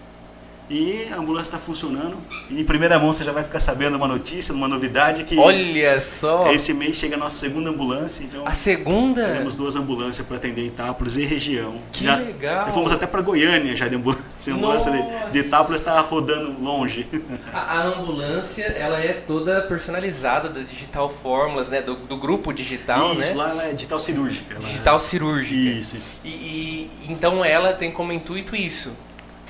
[0.70, 2.18] e a ambulância está funcionando.
[2.50, 6.00] E em primeira mão você já vai ficar sabendo uma notícia, uma novidade que Olha
[6.02, 6.52] só!
[6.52, 9.26] esse mês chega a nossa segunda ambulância, então A segunda?
[9.26, 11.82] teremos duas ambulâncias para atender Itápolis e região.
[11.92, 12.68] Que já, legal!
[12.68, 14.20] Já fomos até para Goiânia já de ambulância.
[14.50, 15.30] A ambulância de, Nossa!
[15.30, 17.08] de Itápolis está rodando longe.
[17.54, 21.82] A, a ambulância, ela é toda personalizada da Digital Fórmulas, né?
[21.82, 23.34] Do, do grupo digital, isso, né?
[23.36, 24.54] lá ela é digital cirúrgica.
[24.56, 25.54] ela é- Digital cirúrgica.
[25.80, 26.16] Isso, isso.
[26.24, 28.92] E, e- então ela tem como intuito isso,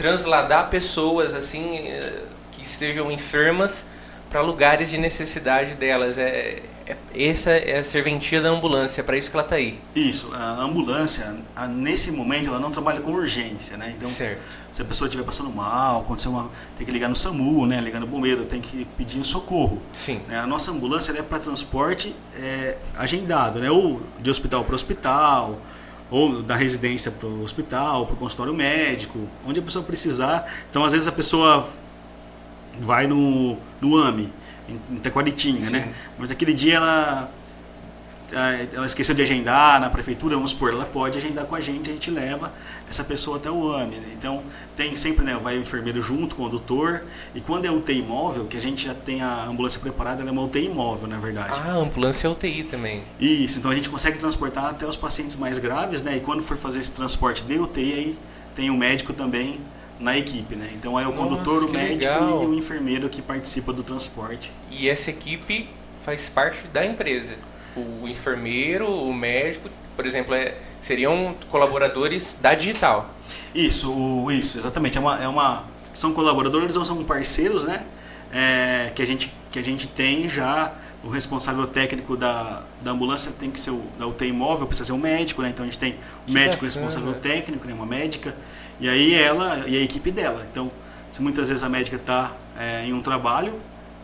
[0.04, 2.22] transladar pessoas assim eh,
[2.54, 3.86] que estejam enfermas
[4.30, 6.18] para lugares de necessidade delas.
[6.18, 9.78] É, é- essa é a serventia da ambulância, para isso que ela está aí.
[9.94, 13.94] Isso, a ambulância, a- nesse momento, ela não trabalha com urgência, né?
[13.98, 14.40] Então, certo.
[14.72, 17.82] se a pessoa estiver passando mal, aconteceu uma, tem que ligar no SAMU, né?
[17.82, 19.82] Ligar no bombeiro, tem que pedir um socorro.
[19.92, 20.22] Sim.
[20.30, 20.40] né?
[20.40, 23.70] A nossa ambulância é para transporte é, agendado, né?
[23.70, 25.60] ou de hospital para hospital,
[26.12, 30.52] ou da residência para o hospital, para o consultório médico, onde a pessoa precisar.
[30.70, 31.70] Então, às vezes, a pessoa
[32.82, 34.32] vai no, no AMI,
[34.68, 35.94] em, em Taquaritinga, né?
[36.18, 37.32] mas naquele dia ela,
[38.32, 41.94] ela esqueceu de agendar na prefeitura, vamos supor, ela pode agendar com a gente, a
[41.94, 42.54] gente leva
[42.90, 43.96] essa pessoa até o AMI.
[43.98, 44.08] né?
[44.14, 44.44] Então,
[44.76, 47.04] tem sempre, né, vai o enfermeiro junto com o doutor,
[47.34, 50.34] e quando é UTI imóvel, que a gente já tem a ambulância preparada, ela é
[50.34, 51.54] uma UTI imóvel, na verdade.
[51.54, 53.04] Ah, a ambulância é UTI também.
[53.20, 56.18] Isso, então a gente consegue transportar até os pacientes mais graves, né?
[56.18, 58.20] E quando for fazer esse transporte de UTI, aí
[58.56, 59.60] tem o médico também
[60.00, 60.70] na equipe, né?
[60.74, 62.44] Então aí é o Nossa, condutor, o médico legal.
[62.44, 64.52] e o enfermeiro que participa do transporte.
[64.72, 65.70] E essa equipe
[66.00, 67.36] faz parte da empresa.
[67.76, 73.14] O enfermeiro, o médico, por exemplo, é- seriam colaboradores da digital.
[73.54, 74.98] Isso, isso, exatamente.
[74.98, 77.84] É uma, é uma, são colaboradores ou são parceiros, né?
[78.32, 80.74] É, que, a gente, que a gente tem já.
[81.02, 84.92] O responsável técnico da, da ambulância tem que ser o da UTI imóvel, precisa ser
[84.92, 85.48] um médico, né?
[85.50, 85.96] Então a gente tem
[86.28, 86.86] o médico bacana.
[86.86, 87.74] responsável técnico, né?
[87.74, 88.36] uma médica,
[88.82, 90.46] e aí ela e a equipe dela.
[90.52, 90.70] Então,
[91.10, 92.34] se muitas vezes a médica está
[92.84, 93.58] em um trabalho,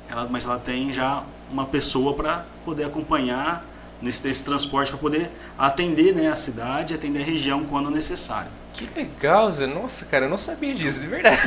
[0.09, 3.66] ela, mas ela tem já uma pessoa para poder acompanhar
[4.01, 8.51] nesse, nesse transporte, para poder atender né, a cidade, atender a região quando necessário.
[8.74, 9.68] Que legal, Zé.
[9.68, 11.39] Nossa, cara, eu não sabia disso, de verdade.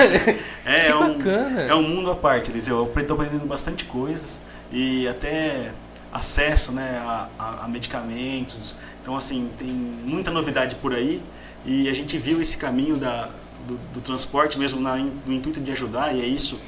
[0.64, 1.60] É, que é um, bacana.
[1.62, 2.76] é um mundo à parte, Eliseu.
[2.78, 4.40] Eu estou aprendendo bastante coisas
[4.72, 5.72] e até
[6.10, 8.74] acesso né, a, a- a medicamentos.
[9.02, 11.22] Então, assim, tem muita novidade por aí
[11.66, 13.28] e a gente viu esse caminho da,
[13.66, 16.58] do, do transporte mesmo na, no intuito de ajudar e é isso.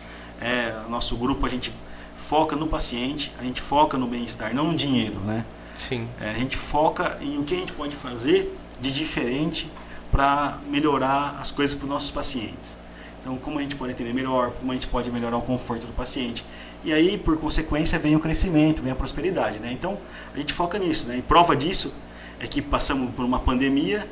[0.43, 1.73] É, nosso grupo, a gente
[2.21, 5.45] foca no paciente, a gente foca no bem-estar, não no dinheiro, né?
[5.75, 6.07] Sim.
[6.21, 9.71] É, a gente foca em o que a gente pode fazer de diferente
[10.13, 12.79] para melhorar as coisas para os nossos pacientes.
[13.21, 15.93] Então, como a gente pode atender melhor, como a gente pode melhorar o conforto do
[15.93, 16.45] paciente.
[16.85, 19.59] E aí, por consequência, vem o crescimento, vem a prosperidade.
[19.59, 19.73] Né?
[19.73, 19.99] Então,
[20.35, 21.07] a gente foca nisso.
[21.07, 21.19] Né?
[21.19, 21.93] E prova disso
[22.39, 24.09] é que passamos por uma pandemia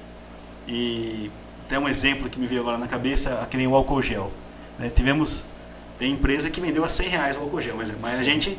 [0.66, 1.30] e
[1.64, 4.30] até um exemplo que me veio agora na cabeça, aquele o álcool gel.
[4.78, 4.90] né?
[4.90, 5.44] Tivemos,
[5.98, 8.58] tem empresa que vendeu a 100 reais o álcool gel, mas, mas a gente,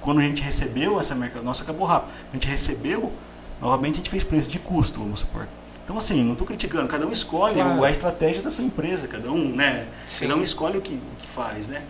[0.00, 2.12] quando a gente recebeu essa mercadoria, nossa, acabou rápido.
[2.30, 3.12] A gente recebeu,
[3.60, 5.48] novamente a gente fez preço de custo, vamos supor.
[5.84, 7.84] Então assim, não estou criticando, cada um escolhe Claro.
[7.84, 9.86] a estratégia da sua empresa, cada um, né?
[10.06, 10.26] Sim.
[10.26, 11.82] Cada um escolhe o que, o que faz, né?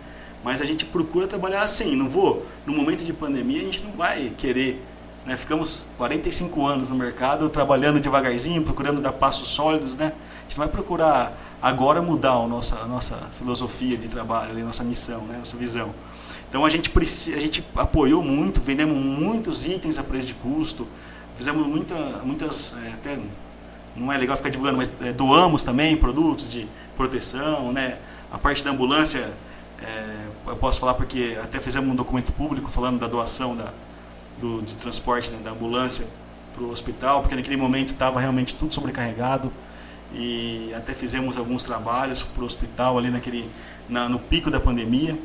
[0.43, 3.91] Mas a gente procura trabalhar assim, não vou, no momento de pandemia a gente não
[3.91, 4.83] vai querer,
[5.25, 5.37] né?
[5.37, 10.11] Ficamos 45 anos no mercado, trabalhando devagarzinho, procurando dar passos sólidos, né?
[10.43, 14.83] A gente vai procurar agora mudar a nossa, a nossa filosofia de trabalho, a nossa
[14.83, 15.37] missão, né?
[15.37, 15.95] Nossa visão.
[16.49, 16.91] Então a gente,
[17.33, 20.87] a gente apoiou muito, vendemos muitos itens a preço de custo,
[21.33, 23.19] fizemos muita, muitas, é, até
[23.95, 26.67] não é legal ficar divulgando, mas é, doamos também produtos de
[26.97, 27.97] proteção, né?
[28.31, 29.35] A parte da ambulância,
[29.81, 33.73] é, eu posso falar porque até fizemos um documento público falando da doação da,
[34.39, 36.05] do, de transporte né, da ambulância
[36.53, 39.51] para o hospital, porque naquele momento estava realmente tudo sobrecarregado
[40.13, 43.49] e até fizemos alguns trabalhos para o hospital ali naquele,
[43.89, 45.17] na, no pico da pandemia.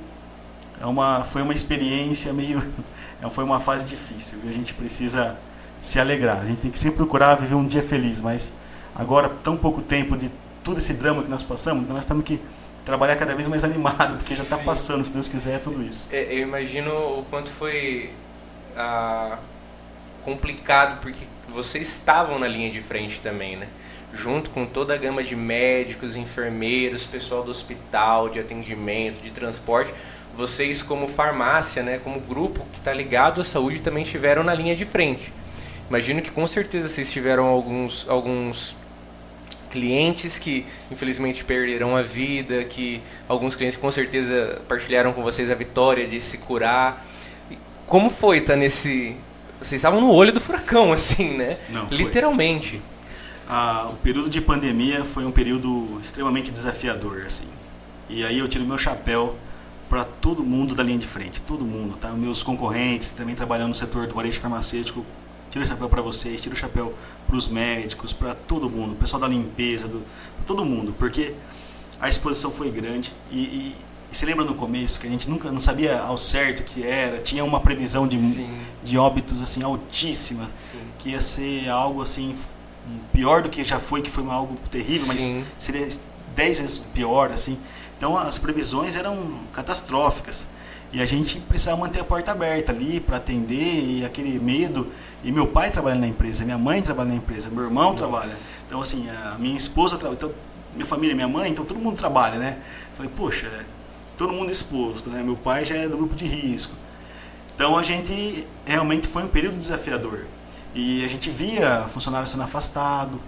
[0.81, 2.63] É uma, foi uma experiência meio,
[3.23, 4.39] é, foi uma fase difícil.
[4.41, 4.51] viu?
[4.51, 5.37] A gente precisa
[5.79, 6.41] se alegrar.
[6.41, 8.53] A gente tem que sempre procurar viver um dia feliz, mas
[8.95, 10.31] agora, tão pouco tempo de
[10.65, 12.41] todo esse drama que nós passamos, nós temos que
[12.85, 16.09] trabalhar cada vez mais animado, porque já está passando, se Deus quiser, tudo isso.
[16.11, 18.11] É, eu imagino o quanto foi
[18.77, 19.39] ah,
[20.25, 23.69] complicado, porque vocês estavam na linha de frente também, né?
[24.13, 29.93] Junto com toda a gama de médicos, enfermeiros, pessoal do hospital, de atendimento, de transporte,
[30.35, 34.75] vocês como farmácia, né, como grupo que está ligado à saúde, também estiveram na linha
[34.75, 35.33] de frente.
[35.89, 38.77] Imagino que com certeza vocês tiveram alguns, alguns
[39.71, 45.55] clientes que infelizmente perderam a vida, que alguns clientes com certeza partilharam com vocês a
[45.55, 47.05] vitória de se curar.
[47.87, 49.17] Como foi estar tá nesse
[49.61, 51.59] vocês estavam no olho do furacão, assim, né?
[51.71, 52.81] Não, Literalmente.
[53.49, 57.47] Ah, o período de pandemia foi um período extremamente desafiador, assim.
[58.09, 59.37] E aí eu tiro meu chapéu
[59.89, 62.11] para todo mundo da linha de frente, todo mundo, tá?
[62.11, 65.05] Meus concorrentes, também trabalhando no setor do varejo farmacêutico,
[65.51, 66.95] tiro o chapéu para vocês, tiro o chapéu
[67.27, 70.05] para os médicos, para todo mundo, o pessoal da limpeza, do,
[70.47, 71.35] todo mundo, porque
[71.99, 73.75] a exposição foi grande e, e
[74.11, 77.19] e você lembra no começo que a gente nunca não sabia ao certo que era,
[77.19, 78.47] tinha uma previsão de,
[78.83, 80.79] de óbitos assim altíssima, Sim.
[80.99, 82.35] que ia ser algo assim
[83.13, 85.39] pior do que já foi, que foi algo terrível, Sim.
[85.39, 85.89] mas seria
[86.35, 87.59] dez vezes pior assim.
[87.97, 90.47] Então as previsões eram catastróficas
[90.93, 94.89] e a gente precisava manter a porta aberta ali para atender e aquele medo.
[95.23, 97.97] E meu pai trabalha na empresa, minha mãe trabalha na empresa, meu irmão Nossa.
[97.97, 98.37] trabalha.
[98.67, 100.33] Então assim a minha esposa trabalha, então
[100.75, 102.59] minha família, minha mãe, então todo mundo trabalha, né?
[102.95, 103.67] Falei, poxa,
[104.17, 105.23] todo mundo exposto, né?
[105.23, 106.75] Meu pai já é do grupo de risco.
[107.55, 110.27] Então a gente realmente foi um período desafiador.
[110.81, 113.21] E a gente via funcionário sendo afastado,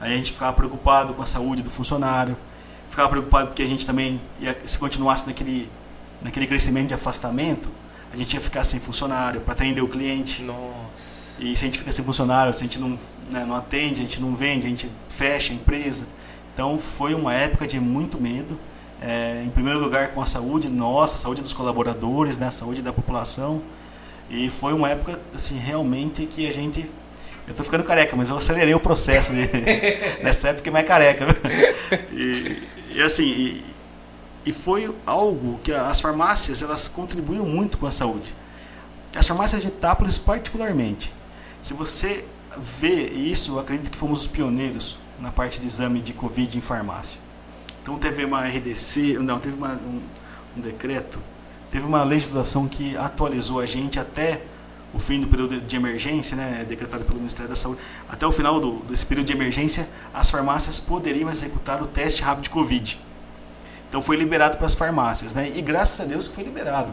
[0.00, 2.34] aí a gente ficava preocupado com a saúde do funcionário,
[2.88, 5.70] ficava preocupado porque a gente também, ia, se continuasse naquele,
[6.22, 7.68] naquele crescimento de afastamento,
[8.10, 10.42] a gente ia ficar sem funcionário para atender o cliente.
[10.42, 11.36] Nossa.
[11.38, 12.98] E se a gente fica sem funcionário, se a gente não,
[13.30, 16.06] né, não atende, a gente não vende, a gente fecha a empresa.
[16.54, 18.58] Então foi uma época de muito medo
[19.02, 22.80] é, em primeiro lugar com a saúde nossa, a saúde dos colaboradores, né, a saúde
[22.80, 23.62] da população.
[24.28, 26.90] E foi uma época assim realmente que a gente
[27.46, 29.46] eu estou ficando careca, mas eu acelerei o processo de,
[30.22, 31.26] nessa época mais careca.
[32.10, 33.64] E, e assim, e,
[34.46, 38.34] e, foi algo que as farmácias elas contribuíram muito com a saúde.
[39.14, 41.14] As farmácias de Itápolis particularmente.
[41.62, 42.24] Se você
[42.58, 46.60] vê isso, eu acredito que fomos os pioneiros na parte de exame de Covid em
[46.60, 47.20] farmácia.
[47.80, 50.02] Então teve uma RDC, não, teve uma, um,
[50.56, 51.20] um decreto,
[51.70, 54.42] teve uma legislação que atualizou a gente até
[54.92, 58.58] o fim do período de emergência, né, decretado pelo Ministério da Saúde, até o final
[58.60, 62.98] do, desse período de emergência, as farmácias poderiam executar o teste rápido de Covid.
[63.88, 65.52] Então foi liberado para as farmácias, né?
[65.54, 66.92] E graças a Deus que foi liberado.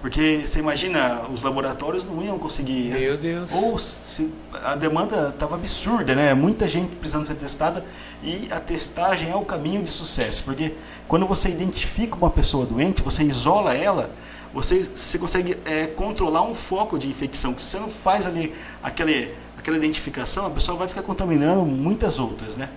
[0.00, 2.88] Porque você imagina, os laboratórios não iam conseguir.
[2.88, 3.52] Meu Deus.
[3.52, 4.32] Ou se,
[4.64, 6.32] a demanda estava absurda, né?
[6.32, 7.84] Muita gente precisando ser testada
[8.22, 10.42] e a testagem é o caminho de sucesso.
[10.44, 10.74] Porque
[11.06, 14.10] quando você identifica uma pessoa doente, você isola ela,
[14.54, 17.56] você, você consegue é, controlar um foco de infecção.
[17.58, 22.56] Se você não faz ali aquele, aquela identificação, a pessoa vai ficar contaminando muitas outras,
[22.56, 22.70] né?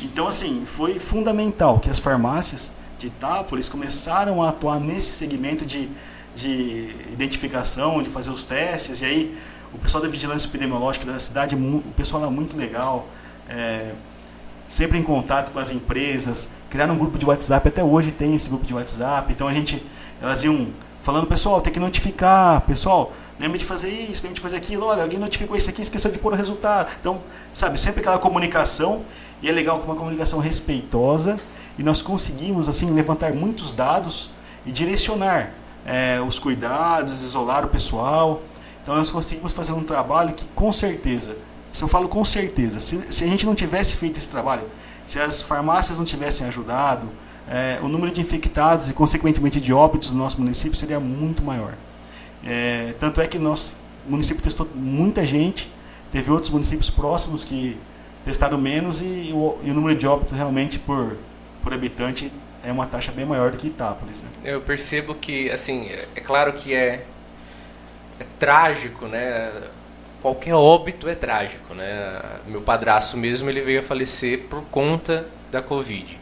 [0.00, 5.90] Então, assim, foi fundamental que as farmácias de Itápolis começaram a atuar nesse segmento de
[6.34, 9.00] de identificação, de fazer os testes.
[9.00, 9.38] E aí
[9.72, 13.08] o pessoal da vigilância epidemiológica da cidade, o pessoal lá muito legal,
[13.48, 13.92] é,
[14.68, 18.48] sempre em contato com as empresas, criaram um grupo de WhatsApp, até hoje tem esse
[18.48, 19.32] grupo de WhatsApp.
[19.32, 19.84] Então a gente,
[20.20, 20.68] elas iam
[21.00, 25.02] falando, pessoal, tem que notificar, pessoal, lembra de fazer isso, lembra de fazer aquilo, olha,
[25.02, 26.90] alguém notificou isso aqui, esqueceu de pôr o resultado.
[27.00, 27.20] Então,
[27.52, 29.04] sabe, sempre aquela comunicação,
[29.42, 31.38] e é legal com uma comunicação respeitosa,
[31.76, 34.30] e nós conseguimos, assim, levantar muitos dados
[34.64, 35.50] e direcionar
[35.84, 38.42] é, os cuidados, isolar o pessoal.
[38.82, 41.36] Então nós conseguimos fazer um trabalho que com certeza,
[41.72, 44.68] se eu falo com certeza, se, se a gente não tivesse feito esse trabalho,
[45.04, 47.10] se as farmácias não tivessem ajudado,
[47.48, 51.74] é, o número de infectados e consequentemente de óbitos no nosso município seria muito maior.
[52.44, 53.72] É, tanto é que nosso
[54.06, 55.70] município testou muita gente,
[56.10, 57.78] teve outros municípios próximos que
[58.22, 61.16] testaram menos e o, e o número de óbitos realmente por,
[61.62, 62.32] por habitante
[62.64, 64.22] é uma taxa bem maior do que Itápolis.
[64.22, 64.28] Né?
[64.44, 67.04] Eu percebo que, assim, é claro que é,
[68.18, 69.52] é trágico, né?
[70.22, 72.20] Qualquer óbito é trágico, né?
[72.46, 76.18] Meu padrasto mesmo, ele veio a falecer por conta da Covid.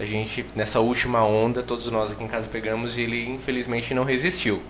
[0.00, 4.04] A gente, nessa última onda, todos nós aqui em casa pegamos e ele infelizmente não
[4.04, 4.62] resistiu.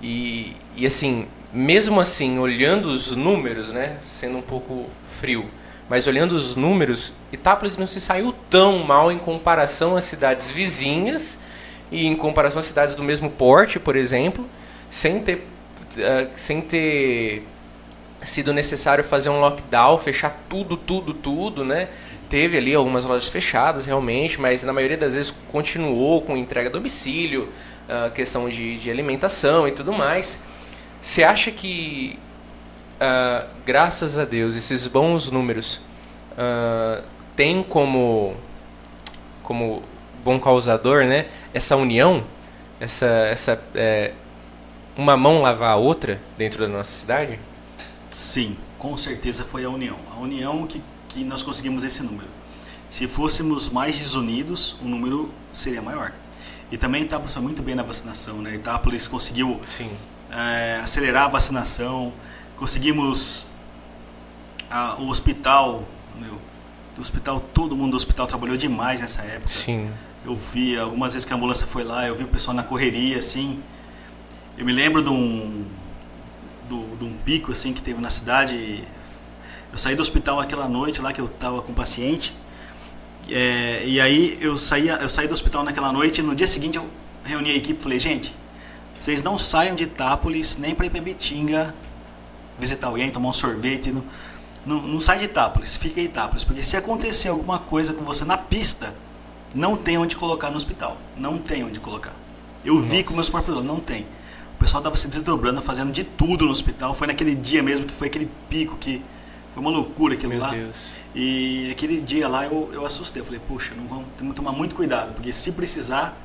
[0.00, 3.98] E, e assim, mesmo assim, olhando os números, né?
[4.06, 5.46] Sendo um pouco frio,
[5.88, 11.38] mas olhando os números, Itápolis não se saiu tão mal em comparação às cidades vizinhas
[11.90, 14.44] e em comparação às cidades do mesmo porte, por exemplo,
[14.90, 15.46] sem ter,
[15.96, 17.44] uh, sem ter
[18.22, 21.88] sido necessário fazer um lockdown, fechar tudo, tudo, tudo, né?
[22.28, 26.72] Teve ali algumas lojas fechadas realmente, mas na maioria das vezes continuou com entrega a
[26.72, 27.48] domicílio,
[27.88, 30.42] uh, questão de, de, alimentação e tudo mais.
[31.00, 32.18] Você acha que,
[33.00, 35.80] uh, graças a Deus, esses bons números
[36.32, 37.02] uh,
[37.34, 38.34] tem como,
[39.42, 39.82] como
[40.24, 42.24] bom causador né, essa união,
[42.80, 44.12] essa, essa é,
[44.96, 47.38] uma mão lavar a outra dentro da nossa cidade?
[48.14, 49.96] Sim, com certeza foi a união.
[50.14, 52.28] A união que, que nós conseguimos esse número.
[52.88, 56.12] Se fôssemos mais desunidos, o número seria maior.
[56.70, 58.54] E também Itápolis foi muito bem na vacinação, né?
[58.54, 59.60] Itápolis conseguiu
[60.30, 62.12] é, acelerar a vacinação,
[62.56, 63.46] conseguimos
[64.70, 65.86] a, o hospital,
[66.16, 66.40] meu,
[66.96, 69.48] o hospital, todo mundo do hospital trabalhou demais nessa época.
[69.48, 69.90] Sim.
[70.24, 73.18] Eu vi algumas vezes que a ambulância foi lá, eu vi o pessoal na correria,
[73.18, 73.62] assim.
[74.58, 75.64] Eu me lembro de um
[76.68, 78.82] do, de um pico assim que teve na cidade.
[79.70, 82.34] Eu saí do hospital aquela noite lá que eu estava com o paciente.
[83.28, 86.78] É, e aí eu saí, eu saí do hospital naquela noite e no dia seguinte
[86.78, 86.88] eu
[87.24, 88.34] reuni a equipe e falei, gente,
[88.98, 91.74] vocês não saiam de Itápolis nem para Betinga
[92.58, 93.92] visitar alguém, tomar um sorvete.
[93.92, 94.04] Não,
[94.64, 96.44] não, não sai de Itápolis, fica em Itápolis.
[96.44, 98.94] Porque se acontecer alguma coisa com você na pista,
[99.54, 100.96] não tem onde colocar no hospital.
[101.16, 102.14] Não tem onde colocar.
[102.64, 104.02] Eu vi com meus próprios olhos, não tem.
[104.56, 106.94] O pessoal estava se desdobrando, fazendo de tudo no hospital.
[106.94, 109.02] Foi naquele dia mesmo que foi aquele pico que
[109.52, 110.50] foi uma loucura aquilo Meu lá.
[110.50, 110.88] Deus.
[111.14, 113.22] E aquele dia lá eu, eu assustei.
[113.22, 116.16] Eu falei, puxa, não vamos, temos que tomar muito cuidado, porque se precisar.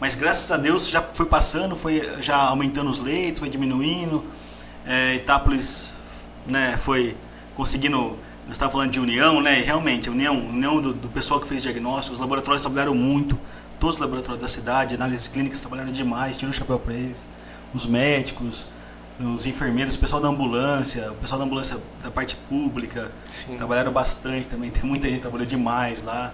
[0.00, 4.24] Mas graças a Deus já foi passando, foi já aumentando os leitos, foi diminuindo.
[4.86, 5.92] É, Itápolis
[6.46, 7.16] né, foi
[7.54, 8.18] conseguindo.
[8.46, 9.60] Nós estávamos falando de união, né?
[9.60, 13.38] E realmente, a união, união do, do pessoal que fez diagnóstico, os laboratórios trabalharam muito,
[13.80, 17.26] todos os laboratórios da cidade, análises clínicas trabalharam demais, tira o chapéu para eles
[17.74, 18.68] os médicos,
[19.18, 23.56] os enfermeiros, o pessoal da ambulância, o pessoal da ambulância da parte pública, Sim.
[23.56, 24.70] trabalharam bastante também.
[24.70, 26.32] Tem muita gente que trabalhou demais lá.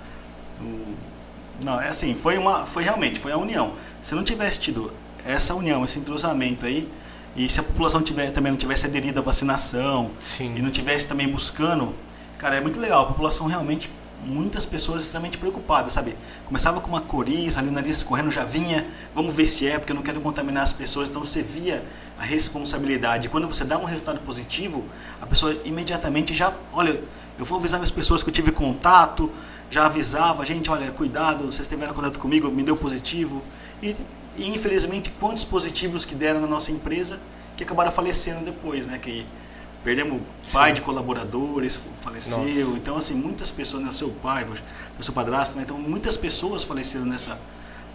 [1.64, 3.74] Não, é assim, foi uma, foi realmente, foi a união.
[4.00, 4.92] Se não tivesse tido
[5.24, 6.88] essa união, esse entrosamento aí,
[7.36, 10.54] e se a população tiver, também não tivesse aderido à vacinação Sim.
[10.56, 11.94] e não tivesse também buscando,
[12.38, 13.02] cara, é muito legal.
[13.02, 13.90] A população realmente
[14.24, 16.16] muitas pessoas extremamente preocupadas, sabe?
[16.44, 19.92] Começava com uma coriza, ali o nariz escorrendo, já vinha, vamos ver se é, porque
[19.92, 21.08] eu não quero contaminar as pessoas.
[21.08, 21.84] Então você via
[22.18, 23.28] a responsabilidade.
[23.28, 24.84] Quando você dá um resultado positivo,
[25.20, 27.02] a pessoa imediatamente já, olha,
[27.38, 29.30] eu vou avisar as pessoas que eu tive contato,
[29.70, 33.42] já avisava, gente, olha, cuidado, vocês tiveram contato comigo, me deu positivo.
[33.82, 33.96] E,
[34.42, 37.20] e infelizmente, quantos positivos que deram na nossa empresa
[37.56, 38.98] que acabaram falecendo depois, né?
[38.98, 39.26] Que
[39.82, 40.20] Perdemos
[40.52, 40.74] pai Sim.
[40.74, 42.38] de colaboradores, faleceu.
[42.38, 42.76] Nossa.
[42.76, 43.90] Então, assim, muitas pessoas, né?
[43.92, 44.46] Seu pai,
[45.00, 45.62] seu padrasto, né?
[45.64, 47.38] Então, muitas pessoas faleceram nessa,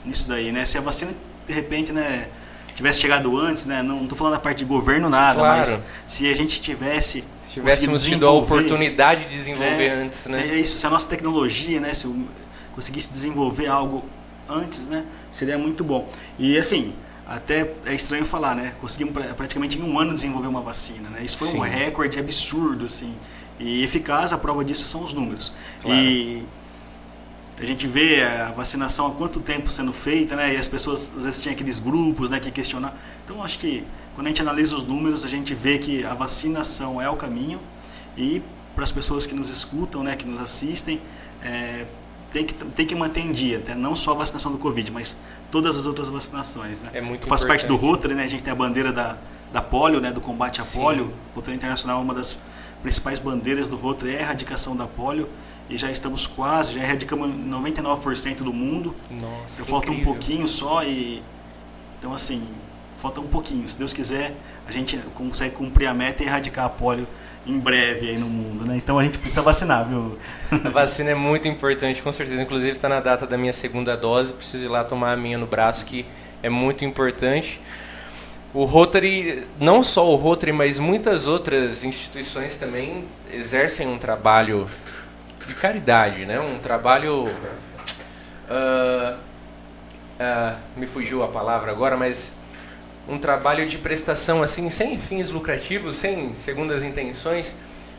[0.03, 0.65] nisso daí, né?
[0.65, 1.13] Se a vacina,
[1.45, 2.27] de repente, né?
[2.73, 3.83] Tivesse chegado antes, né?
[3.83, 5.59] Não estou falando da parte de governo nada, claro.
[5.59, 7.23] mas se a gente tivesse...
[7.43, 10.41] Se tivéssemos tido a oportunidade de desenvolver é, antes, né?
[10.41, 11.93] É isso, se a nossa tecnologia, né?
[11.93, 12.11] Se
[12.73, 14.03] conseguisse desenvolver algo
[14.49, 15.05] antes, né?
[15.31, 16.07] Seria muito bom.
[16.37, 16.93] E, assim,
[17.27, 18.73] até é estranho falar, né?
[18.79, 21.23] Conseguimos praticamente em um ano desenvolver uma vacina, né?
[21.23, 21.57] Isso foi Sim.
[21.57, 23.15] um recorde absurdo, assim.
[23.59, 25.51] E eficaz, a prova disso são os números.
[25.81, 25.99] Claro.
[25.99, 26.45] E
[27.57, 30.53] a gente vê a vacinação há quanto tempo sendo feita, né?
[30.53, 32.91] E as pessoas às vezes tinham aqueles grupos, né, que questionam.
[33.23, 37.01] Então acho que quando a gente analisa os números, a gente vê que a vacinação
[37.01, 37.61] é o caminho
[38.17, 38.41] e
[38.75, 41.01] para as pessoas que nos escutam, né, que nos assistem,
[41.41, 41.85] é,
[42.35, 45.15] tem que, tem que manter em dia, até não só a vacinação do Covid, mas
[45.49, 46.81] todas as outras vacinações.
[46.81, 46.89] Né?
[46.93, 48.25] É muito Faz parte do Rotary, né?
[48.25, 49.17] a gente tem a bandeira da,
[49.53, 50.11] da polio, né?
[50.11, 50.81] do combate à Sim.
[50.81, 51.13] polio.
[51.31, 52.37] O Rotary Internacional, uma das
[52.81, 55.29] principais bandeiras do Rotary é a erradicação da polio.
[55.69, 58.93] E já estamos quase, já erradicamos 99% do mundo.
[59.09, 60.11] Nossa, falta incrível.
[60.11, 61.23] um pouquinho só e...
[61.97, 62.45] Então, assim,
[62.97, 63.67] falta um pouquinho.
[63.69, 64.35] Se Deus quiser,
[64.67, 67.07] a gente consegue cumprir a meta e erradicar a polio
[67.45, 68.75] em breve aí no mundo, né?
[68.75, 70.17] Então a gente precisa vacinar, viu?
[70.51, 72.41] A vacina é muito importante, com certeza.
[72.41, 75.45] Inclusive está na data da minha segunda dose, preciso ir lá tomar a minha no
[75.45, 76.05] braço, que
[76.41, 77.61] é muito importante.
[78.53, 84.69] O Rotary, não só o Rotary, mas muitas outras instituições também exercem um trabalho
[85.45, 86.39] de caridade, né?
[86.39, 87.25] Um trabalho...
[88.47, 89.17] Uh,
[90.19, 92.37] uh, me fugiu a palavra agora, mas
[93.07, 97.57] um trabalho de prestação assim sem fins lucrativos, sem segundas intenções,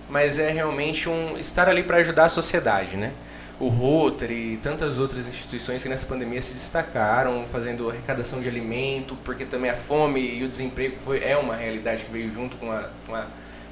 [0.08, 3.12] mas é realmente um estar ali para ajudar a sociedade, né?
[3.58, 9.16] O Rotary e tantas outras instituições que nessa pandemia se destacaram fazendo arrecadação de alimento,
[9.24, 12.70] porque também a fome e o desemprego foi, é uma realidade que veio junto com,
[12.70, 13.26] a, com a,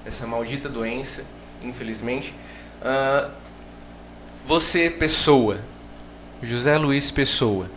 [0.07, 1.22] essa maldita doença,
[1.62, 2.35] infelizmente.
[2.80, 3.30] Uh,
[4.45, 5.59] você, pessoa,
[6.43, 7.68] José Luiz Pessoa,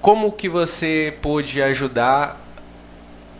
[0.00, 2.40] como que você pôde ajudar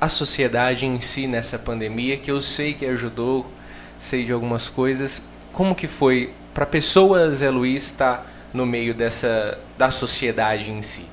[0.01, 3.51] a sociedade em si nessa pandemia, que eu sei que ajudou,
[3.99, 5.23] sei de algumas coisas.
[5.53, 10.83] Como que foi para a pessoa Zé Luiz estar no meio dessa da sociedade em
[10.83, 11.05] si?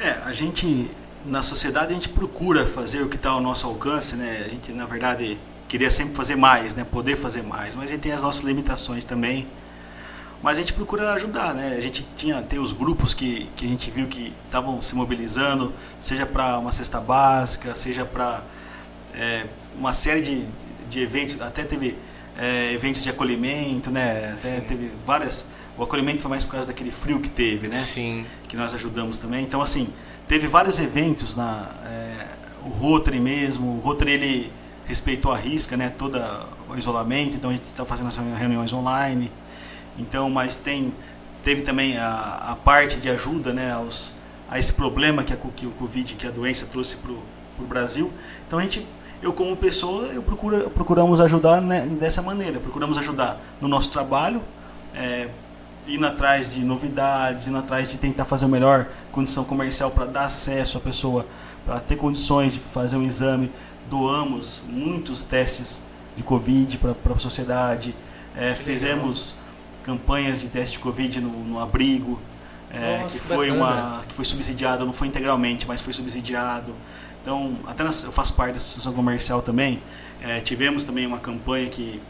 [0.00, 0.90] É, a gente
[1.24, 4.44] na sociedade a gente procura fazer o que está ao nosso alcance, né?
[4.46, 6.84] A gente na verdade queria sempre fazer mais, né?
[6.84, 9.46] Poder fazer mais, mas a gente tem as nossas limitações também.
[10.42, 11.74] Mas a gente procura ajudar, né?
[11.76, 15.72] A gente tinha tem os grupos que, que a gente viu que estavam se mobilizando,
[16.00, 18.44] seja para uma cesta básica, seja para
[19.14, 20.46] é, uma série de,
[20.88, 21.98] de eventos, até teve
[22.36, 24.32] é, eventos de acolhimento, né?
[24.38, 25.44] Até teve várias.
[25.76, 27.76] O acolhimento foi mais por causa daquele frio que teve, né?
[27.76, 28.24] Sim.
[28.48, 29.44] Que nós ajudamos também.
[29.44, 29.88] Então, assim,
[30.26, 32.26] teve vários eventos na é,
[32.64, 33.76] o Rotary mesmo.
[33.76, 34.52] O Rotary ele
[34.86, 35.90] respeitou a risca, né?
[35.90, 36.20] Todo
[36.68, 37.36] o isolamento.
[37.36, 39.32] Então a gente está fazendo as reuniões online.
[39.98, 40.92] Então, mas tem
[41.42, 43.72] teve também a, a parte de ajuda, né?
[43.72, 44.12] Aos,
[44.50, 48.12] a esse problema que, a, que o Covid, que a doença trouxe para o Brasil.
[48.46, 48.86] Então a gente
[49.20, 54.40] eu como pessoa eu procuro procuramos ajudar né, dessa maneira procuramos ajudar no nosso trabalho
[54.94, 55.28] é,
[55.88, 60.26] indo atrás de novidades indo atrás de tentar fazer a melhor condição comercial para dar
[60.26, 61.26] acesso à pessoa
[61.66, 63.50] para ter condições de fazer um exame
[63.90, 65.82] doamos muitos testes
[66.14, 67.96] de covid para a sociedade
[68.36, 69.36] é, fizemos
[69.88, 72.20] campanhas de teste de covid no, no abrigo
[72.70, 73.64] é, Nossa, que foi bacana.
[73.64, 76.74] uma que foi subsidiado não foi integralmente mas foi subsidiado
[77.28, 79.82] então, até nas, eu faço parte da associação comercial também.
[80.22, 82.00] É, tivemos também uma campanha que,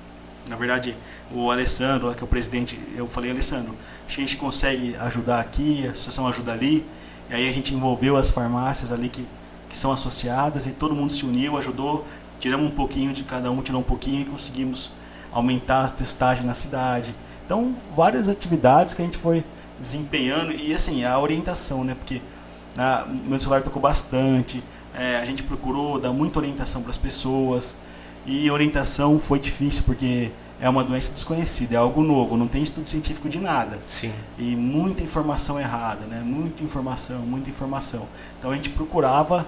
[0.48, 0.96] na verdade,
[1.32, 3.74] o Alessandro, que é o presidente, eu falei, Alessandro,
[4.06, 6.86] a gente consegue ajudar aqui, a associação ajuda ali.
[7.28, 9.26] E aí a gente envolveu as farmácias ali que,
[9.68, 12.04] que são associadas e todo mundo se uniu, ajudou.
[12.38, 14.90] Tiramos um pouquinho de cada um, tirou um pouquinho e conseguimos
[15.32, 17.12] aumentar a testagem na cidade.
[17.48, 19.42] Então, várias atividades que a gente foi
[19.80, 21.94] desempenhando e assim, a orientação, né?
[21.94, 22.20] Porque
[22.76, 24.62] na, meu celular tocou bastante,
[24.94, 27.74] é, a gente procurou dar muita orientação para as pessoas
[28.26, 30.30] e orientação foi difícil porque
[30.60, 33.80] é uma doença desconhecida, é algo novo, não tem estudo científico de nada.
[33.86, 34.12] Sim.
[34.36, 36.20] E muita informação errada, né?
[36.22, 38.06] Muita informação, muita informação.
[38.38, 39.46] Então a gente procurava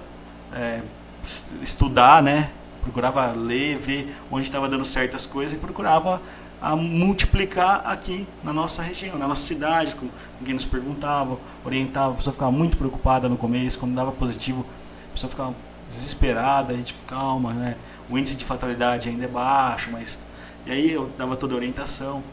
[0.51, 0.81] é,
[1.21, 2.49] es- estudar, né?
[2.81, 6.19] Procurava ler, ver onde estava dando certas coisas e procurava
[6.61, 10.09] a multiplicar aqui na nossa região, na nossa cidade, com
[10.45, 12.13] quem nos perguntava, orientava.
[12.13, 14.63] A pessoa ficava muito preocupada no começo, quando dava positivo,
[15.09, 15.55] a pessoa ficava
[15.89, 17.75] desesperada, a gente calma, né?
[18.09, 20.19] O índice de fatalidade ainda é baixo, mas
[20.65, 22.23] e aí eu dava toda a orientação.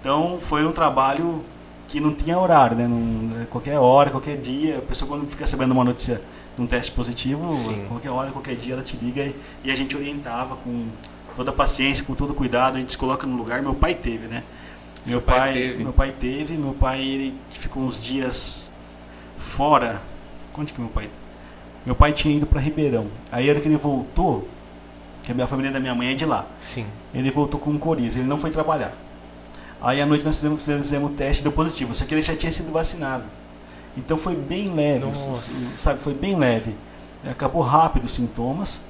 [0.00, 1.44] Então foi um trabalho
[1.88, 2.86] que não tinha horário, né?
[2.86, 6.22] Não, qualquer hora, qualquer dia, a pessoa quando fica sabendo uma notícia
[6.54, 7.84] de um teste positivo, Sim.
[7.88, 10.86] qualquer hora, qualquer dia ela te liga e, e a gente orientava com
[11.34, 13.62] toda a paciência, com todo cuidado, a gente se coloca no lugar.
[13.62, 14.42] Meu pai teve, né?
[15.06, 15.82] Meu pai pai, teve?
[15.82, 18.70] meu pai teve, meu pai ele ficou uns dias
[19.36, 20.00] fora.
[20.56, 21.10] Onde que meu pai?
[21.84, 23.08] Meu pai tinha ido para Ribeirão.
[23.30, 24.46] Aí a hora que ele voltou,
[25.22, 26.46] que a minha família da minha mãe é de lá.
[26.60, 26.86] Sim.
[27.12, 28.94] Ele voltou com um coriza, ele não foi trabalhar.
[29.80, 32.52] Aí à noite nós fizemos, fizemos o teste, deu positivo, só que ele já tinha
[32.52, 33.24] sido vacinado.
[33.96, 35.34] Então foi bem leve, Nossa.
[35.76, 36.00] sabe?
[36.00, 36.76] Foi bem leve.
[37.28, 38.80] Acabou rápido os sintomas.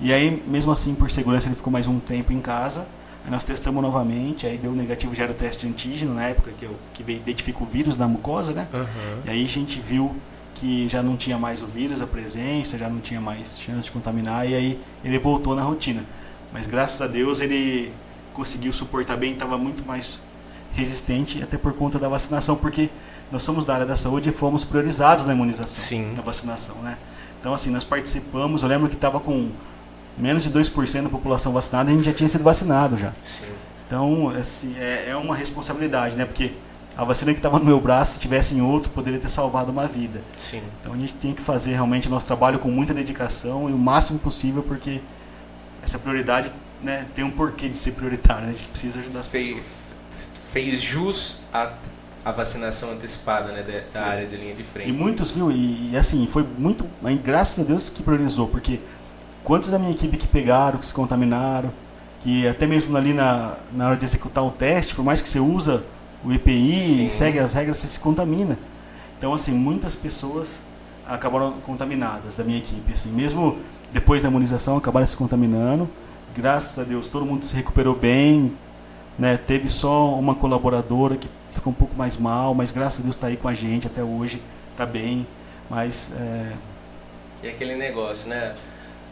[0.00, 2.86] E aí, mesmo assim, por segurança, ele ficou mais um tempo em casa.
[3.24, 6.52] Aí nós testamos novamente, aí deu negativo, já era o teste de antígeno na época,
[6.56, 8.68] que, eu, que identifica o vírus na mucosa, né?
[8.72, 8.86] Aham.
[9.24, 10.14] E aí a gente viu
[10.54, 13.92] que já não tinha mais o vírus, a presença, já não tinha mais chance de
[13.92, 16.04] contaminar, e aí ele voltou na rotina.
[16.52, 17.92] Mas graças a Deus ele
[18.32, 20.20] conseguiu suportar bem, estava muito mais
[20.72, 22.88] resistente, até por conta da vacinação, porque
[23.30, 26.12] nós somos da área da saúde e fomos priorizados na imunização, Sim.
[26.16, 26.96] na vacinação, né?
[27.38, 29.50] Então assim, nós participamos, eu lembro que estava com
[30.18, 33.12] menos de 2% da população vacinada, e a gente já tinha sido vacinado já.
[33.22, 33.46] Sim.
[33.86, 36.24] Então, assim, é, é uma responsabilidade, né?
[36.24, 36.52] Porque
[36.96, 39.86] a vacina que estava no meu braço, se tivesse em outro, poderia ter salvado uma
[39.86, 40.22] vida.
[40.36, 40.60] Sim.
[40.80, 43.78] Então a gente tem que fazer realmente o nosso trabalho com muita dedicação e o
[43.78, 45.00] máximo possível, porque
[45.82, 46.52] essa prioridade
[46.82, 48.46] né, tem um porquê de ser prioritária.
[48.46, 48.50] né?
[48.50, 50.28] A gente precisa ajudar as Fez, pessoas.
[50.52, 51.72] fez jus a,
[52.24, 54.92] a vacinação antecipada né, da, área de linha de E frente.
[54.92, 55.50] muitos, viu?
[55.50, 56.84] E, e, assim, foi muito.
[57.04, 58.80] aí, Graças a Deus que priorizou, porque
[59.48, 61.72] quantos da minha equipe que pegaram, que se contaminaram,
[62.20, 65.40] que até mesmo ali na, na hora de executar o teste, por mais que você
[65.40, 65.82] usa
[66.22, 67.06] o EPI Sim.
[67.06, 68.58] e segue as regras, você se contamina.
[69.16, 70.60] Então, assim, muitas pessoas
[71.06, 72.92] acabaram contaminadas da minha equipe.
[72.92, 73.56] Assim, mesmo
[73.90, 75.88] depois da imunização, acabaram se contaminando.
[76.36, 78.54] Graças a Deus, todo mundo se recuperou bem.
[79.18, 79.38] Né?
[79.38, 83.28] Teve só uma colaboradora que ficou um pouco mais mal, mas graças a Deus está
[83.28, 84.42] aí com a gente até hoje,
[84.72, 85.26] está bem.
[85.70, 86.52] Mas é,
[87.42, 88.54] E aquele negócio, né?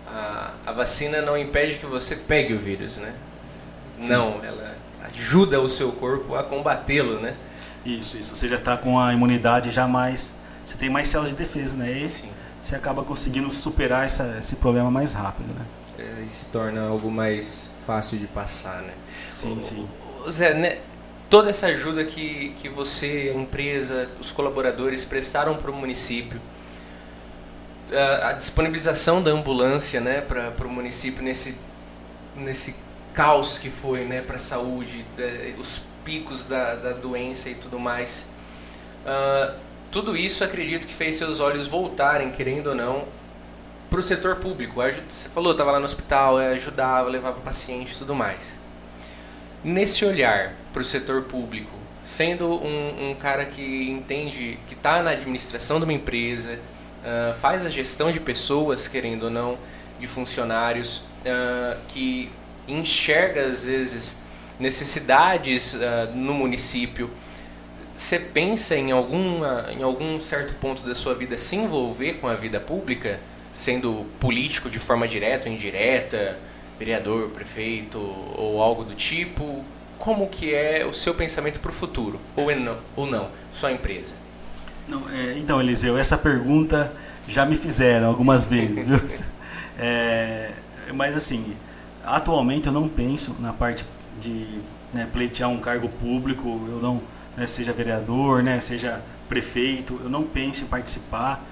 [0.07, 3.14] A, a vacina não impede que você pegue o vírus, né?
[4.00, 4.12] Sim.
[4.12, 7.36] Não, ela ajuda o seu corpo a combatê-lo, né?
[7.86, 8.34] isso, isso.
[8.34, 10.32] Você já está com a imunidade já mais.
[10.66, 11.90] Você tem mais células de defesa, né?
[11.90, 12.28] E Sim.
[12.61, 15.64] você acaba conseguindo superar essa, esse problema mais rápido, né?
[15.98, 18.92] É, e se torna algo mais fácil de passar, né?
[19.30, 19.88] Sim, sim.
[20.28, 20.78] Zé, né,
[21.30, 26.40] toda essa ajuda que, que você, a empresa, os colaboradores prestaram para o município,
[28.22, 31.57] a, disponibilização da ambulância né, para o município nesse,
[32.34, 32.74] nesse
[33.14, 37.78] caos que foi né, para a saúde, é, os picos da, da doença e tudo
[37.78, 38.28] mais.
[39.05, 39.55] Uh,
[39.91, 43.05] tudo isso acredito que fez seus olhos voltarem, querendo ou não,
[43.89, 44.80] para o setor público.
[45.09, 48.57] Você falou, estava lá no hospital, é, ajudava, levava paciente e tudo mais.
[49.64, 51.72] Nesse olhar para o setor público,
[52.05, 56.59] sendo um, um, cara que entende, que está na administração de uma empresa,
[57.07, 59.57] uh, faz a gestão de pessoas, querendo ou não,
[59.98, 62.30] de funcionários, uh, que
[62.66, 64.20] enxerga às vezes
[64.59, 65.78] necessidades uh,
[66.14, 67.11] no município,
[67.96, 72.34] você pensa em, alguma, em algum certo ponto da sua vida se envolver com a
[72.34, 73.18] vida pública,
[73.52, 76.36] sendo político de forma direta ou indireta,
[76.78, 77.98] vereador, prefeito
[78.36, 79.64] ou algo do tipo?
[79.96, 82.20] Como que é o seu pensamento para o futuro?
[82.36, 84.25] Ou, não, ou não, só empresa?
[84.89, 86.93] Não, é, então, Eliseu, essa pergunta
[87.26, 89.01] já me fizeram algumas vezes, viu?
[89.78, 90.53] É,
[90.95, 91.55] mas assim,
[92.03, 93.84] atualmente eu não penso na parte
[94.18, 94.59] de
[94.91, 97.03] né, pleitear um cargo público, eu não
[97.37, 101.45] né, seja vereador, né, seja prefeito, eu não penso em participar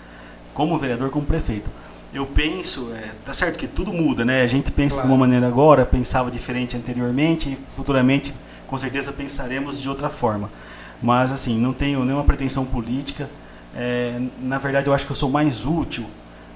[0.55, 1.69] como vereador, como prefeito.
[2.13, 4.43] Eu penso, é, tá certo que tudo muda, né?
[4.43, 5.09] A gente pensa claro.
[5.09, 8.33] de uma maneira agora, pensava diferente anteriormente e futuramente
[8.69, 10.51] com certeza pensaremos de outra forma.
[11.03, 13.31] Mas assim, não tenho nenhuma pretensão política.
[13.75, 16.07] É, na verdade, eu acho que eu sou mais útil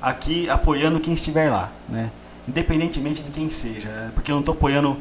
[0.00, 2.10] aqui apoiando quem estiver lá, né?
[2.46, 4.96] Independentemente de quem seja, é, porque eu não estou apoiando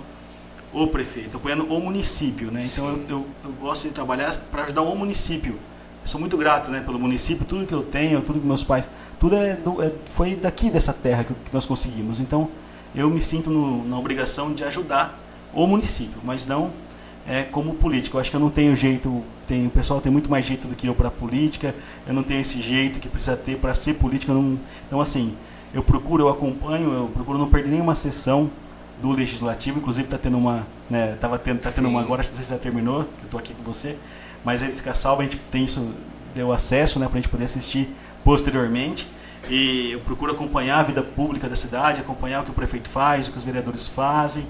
[0.73, 2.63] o prefeito, apoiando o município, né?
[2.65, 5.57] Então eu, eu, eu, gosto de trabalhar para ajudar o município.
[6.03, 9.35] Sou muito grato, né, pelo município, tudo que eu tenho, tudo que meus pais, tudo
[9.35, 12.19] é, do, é foi daqui dessa terra que, que, nós conseguimos.
[12.19, 12.49] Então
[12.95, 15.19] eu me sinto no, na obrigação de ajudar
[15.53, 16.71] o município, mas não
[17.27, 18.17] é, como político.
[18.17, 20.75] Eu acho que eu não tenho jeito, tem, o pessoal tem muito mais jeito do
[20.75, 21.75] que eu para política.
[22.07, 24.33] Eu não tenho esse jeito que precisa ter para ser político.
[24.33, 24.57] Não,
[24.87, 25.35] então assim,
[25.73, 28.49] eu procuro, eu acompanho, eu procuro não perder nenhuma sessão
[29.01, 32.43] do legislativo, inclusive está tendo uma, né, tava tendo, tá tendo uma agora, não sei
[32.43, 33.95] se já terminou, eu estou aqui com você,
[34.43, 35.93] mas ele fica salvo, a gente tem isso,
[36.33, 39.07] deu acesso, né, para a gente poder assistir posteriormente.
[39.49, 43.27] E eu procuro acompanhar a vida pública da cidade, acompanhar o que o prefeito faz,
[43.27, 44.45] o que os vereadores fazem.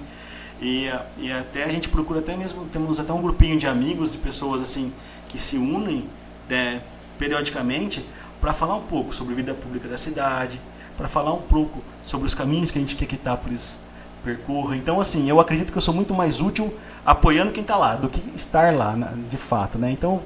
[0.62, 4.18] E, e até a gente procura até mesmo, temos até um grupinho de amigos, de
[4.18, 4.92] pessoas assim
[5.28, 6.10] que se unem
[6.50, 6.82] né,
[7.18, 8.04] periodicamente
[8.42, 10.60] para falar um pouco sobre a vida pública da cidade,
[10.96, 13.80] para falar um pouco sobre os caminhos que a gente quer que Itápolis
[14.24, 14.76] percorra.
[14.76, 16.74] Então, assim, eu acredito que eu sou muito mais útil
[17.06, 18.96] apoiando quem está lá do que estar lá,
[19.30, 19.92] de fato, né?
[19.92, 20.20] Então,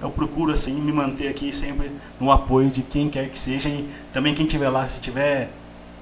[0.00, 3.88] eu procuro, assim, me manter aqui sempre no apoio de quem quer que seja e
[4.12, 5.50] também quem estiver lá, se estiver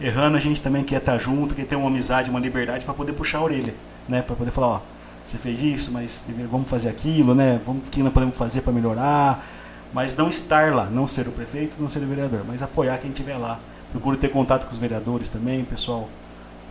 [0.02, 3.12] errando, a gente também quer estar junto, quer ter uma amizade, uma liberdade para poder
[3.12, 3.74] puxar a orelha,
[4.08, 4.22] né?
[4.22, 4.80] Para poder falar, ó,
[5.24, 7.60] você fez isso, mas vamos fazer aquilo, né?
[7.64, 9.44] Vamos, que nós podemos fazer para melhorar?
[9.92, 13.10] Mas não estar lá, não ser o prefeito, não ser o vereador, mas apoiar quem
[13.10, 13.60] estiver lá.
[13.90, 16.08] Procuro ter contato com os vereadores também, pessoal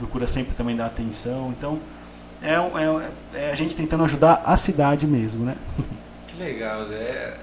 [0.02, 1.54] procura sempre também dar atenção.
[1.56, 1.80] Então,
[2.42, 5.56] é, é, é a gente tentando ajudar a cidade mesmo, né?
[6.28, 7.38] Que legal, Zé.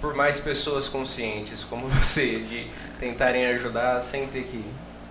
[0.00, 4.64] Por mais pessoas conscientes como você, de tentarem ajudar sem ter que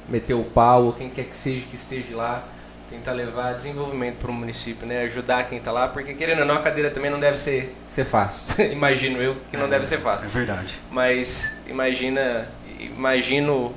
[0.07, 2.47] meter o pau, ou quem quer que seja que esteja lá,
[2.89, 5.01] tentar levar desenvolvimento para o município, né?
[5.03, 8.05] Ajudar quem está lá, porque querendo ou não, a cadeira também não deve ser, ser
[8.05, 8.43] fácil.
[8.71, 10.27] Imagino eu que não é, deve ser fácil.
[10.27, 10.79] É verdade.
[10.89, 12.47] Mas imagina,
[12.79, 13.73] imagino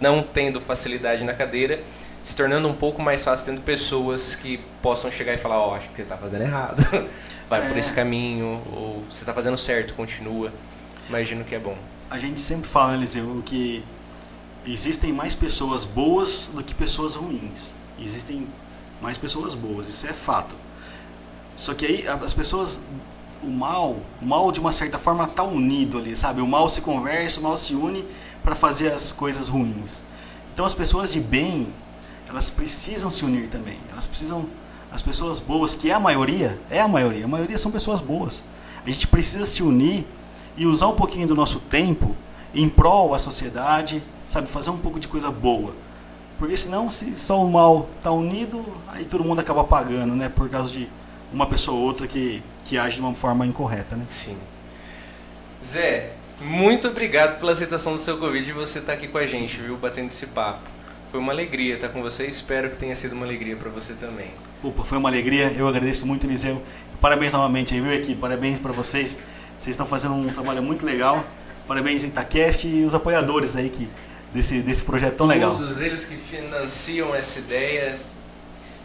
[0.00, 1.80] não tendo facilidade na cadeira,
[2.22, 5.74] se tornando um pouco mais fácil tendo pessoas que possam chegar e falar, ó, oh,
[5.74, 6.76] acho que você está fazendo errado,
[7.48, 7.68] vai é.
[7.68, 10.52] por esse caminho, ou você está fazendo certo, continua.
[11.08, 11.76] Imagino que é bom.
[12.10, 13.84] A gente sempre fala, Eliseu, que
[14.72, 17.74] existem mais pessoas boas do que pessoas ruins.
[17.98, 18.46] Existem
[19.00, 20.54] mais pessoas boas, isso é fato.
[21.56, 22.80] Só que aí as pessoas,
[23.42, 26.40] o mal, o mal de uma certa forma está unido ali, sabe?
[26.40, 28.06] O mal se conversa, o mal se une
[28.42, 30.02] para fazer as coisas ruins.
[30.52, 31.68] Então as pessoas de bem,
[32.28, 33.78] elas precisam se unir também.
[33.90, 34.48] Elas precisam,
[34.90, 38.44] as pessoas boas, que é a maioria, é a maioria, a maioria são pessoas boas.
[38.84, 40.06] A gente precisa se unir
[40.56, 42.14] e usar um pouquinho do nosso tempo
[42.54, 45.74] em prol da sociedade, sabe, fazer um pouco de coisa boa.
[46.36, 50.28] Porque senão, se só o mal está unido, aí todo mundo acaba pagando, né?
[50.28, 50.88] Por causa de
[51.32, 54.04] uma pessoa ou outra que, que age de uma forma incorreta, né?
[54.06, 54.36] Sim.
[55.66, 59.26] Zé, muito obrigado pela aceitação do seu convite e você estar tá aqui com a
[59.26, 59.76] gente, viu?
[59.76, 60.60] Batendo esse papo.
[61.10, 64.30] Foi uma alegria estar com você espero que tenha sido uma alegria para você também.
[64.62, 65.50] Opa, foi uma alegria.
[65.56, 66.62] Eu agradeço muito, Eliseu.
[67.00, 68.20] Parabéns novamente aí, viu, equipe?
[68.20, 69.18] Parabéns para vocês.
[69.56, 71.24] Vocês estão fazendo um trabalho muito legal
[71.68, 73.86] Parabéns Itacast e os apoiadores aí que,
[74.32, 75.56] desse, desse projeto tão legal.
[75.56, 77.98] Todos eles que financiam essa ideia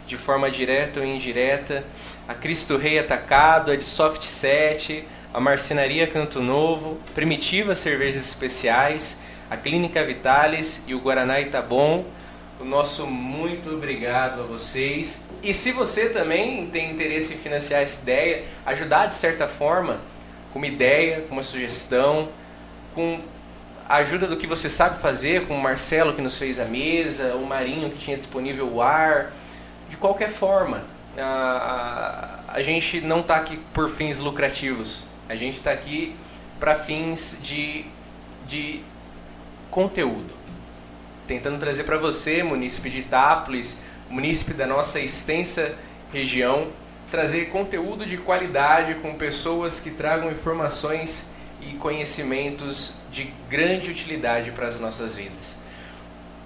[0.06, 1.84] de forma direta ou indireta.
[2.28, 9.20] A Cristo Rei Atacado, a de Soft 7, a Marcenaria Canto Novo, Primitiva Cervejas Especiais,
[9.50, 12.04] a Clínica Vitalis e o Guaraná Itabom.
[12.60, 15.26] O nosso muito obrigado a vocês.
[15.42, 20.00] E se você também tem interesse em financiar essa ideia, ajudar de certa forma,
[20.52, 22.28] com uma ideia, com uma sugestão,
[22.94, 23.20] com
[23.88, 27.34] a ajuda do que você sabe fazer, com o Marcelo que nos fez a mesa,
[27.34, 29.32] o Marinho que tinha disponível o ar,
[29.88, 30.84] de qualquer forma,
[31.18, 36.16] a, a, a gente não está aqui por fins lucrativos, a gente está aqui
[36.58, 37.84] para fins de,
[38.46, 38.82] de
[39.70, 40.32] conteúdo.
[41.26, 45.74] Tentando trazer para você, munícipe de Itápolis, munícipe da nossa extensa
[46.12, 46.68] região,
[47.10, 51.30] trazer conteúdo de qualidade com pessoas que tragam informações
[51.68, 55.58] e conhecimentos de grande utilidade para as nossas vidas.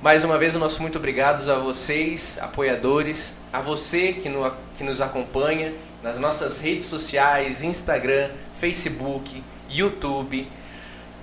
[0.01, 4.85] Mais uma vez, o nosso muito obrigado a vocês, apoiadores, a você que, no, que
[4.85, 10.49] nos acompanha nas nossas redes sociais, Instagram, Facebook, YouTube.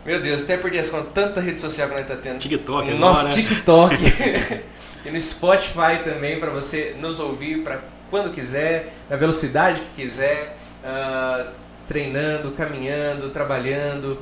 [0.06, 2.40] Meu Deus, até perdi as contas, tanta rede social que nós estamos tá tendo.
[2.40, 3.30] TikTok, no nosso.
[3.32, 3.96] TikTok.
[5.06, 10.56] e no Spotify também, para você nos ouvir para quando quiser, na velocidade que quiser,
[10.84, 11.50] uh,
[11.88, 14.20] treinando, caminhando, trabalhando.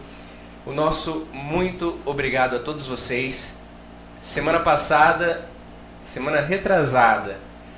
[0.66, 3.56] O nosso muito obrigado a todos vocês.
[4.22, 5.46] Semana passada,
[6.04, 7.38] semana retrasada,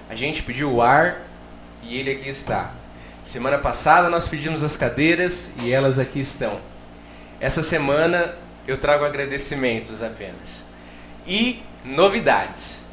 [0.10, 1.22] a gente pediu o ar
[1.82, 2.72] e ele aqui está.
[3.24, 6.60] Semana passada nós pedimos as cadeiras e elas aqui estão.
[7.40, 8.36] Essa semana
[8.68, 10.64] eu trago agradecimentos apenas.
[11.26, 12.86] E novidades.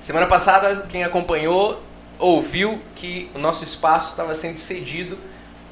[0.00, 1.82] Semana passada, quem acompanhou
[2.18, 5.18] ouviu que o nosso espaço estava sendo cedido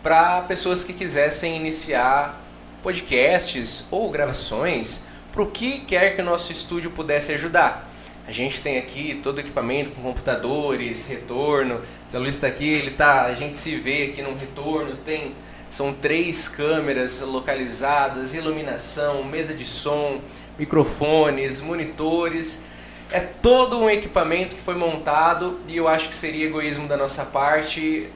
[0.06, 2.40] para pessoas que quisessem iniciar
[2.80, 5.02] podcasts ou gravações
[5.32, 7.90] para o que quer que o nosso estúdio pudesse ajudar.
[8.24, 11.80] A gente tem aqui todo o equipamento com computadores, retorno.
[12.06, 15.34] O Zé Luiz está aqui, ele tá, a gente se vê aqui no retorno, tem
[15.70, 20.20] são três câmeras localizadas, iluminação, mesa de som,
[20.56, 22.64] microfones, monitores.
[23.10, 27.24] É todo um equipamento que foi montado e eu acho que seria egoísmo da nossa
[27.24, 28.08] parte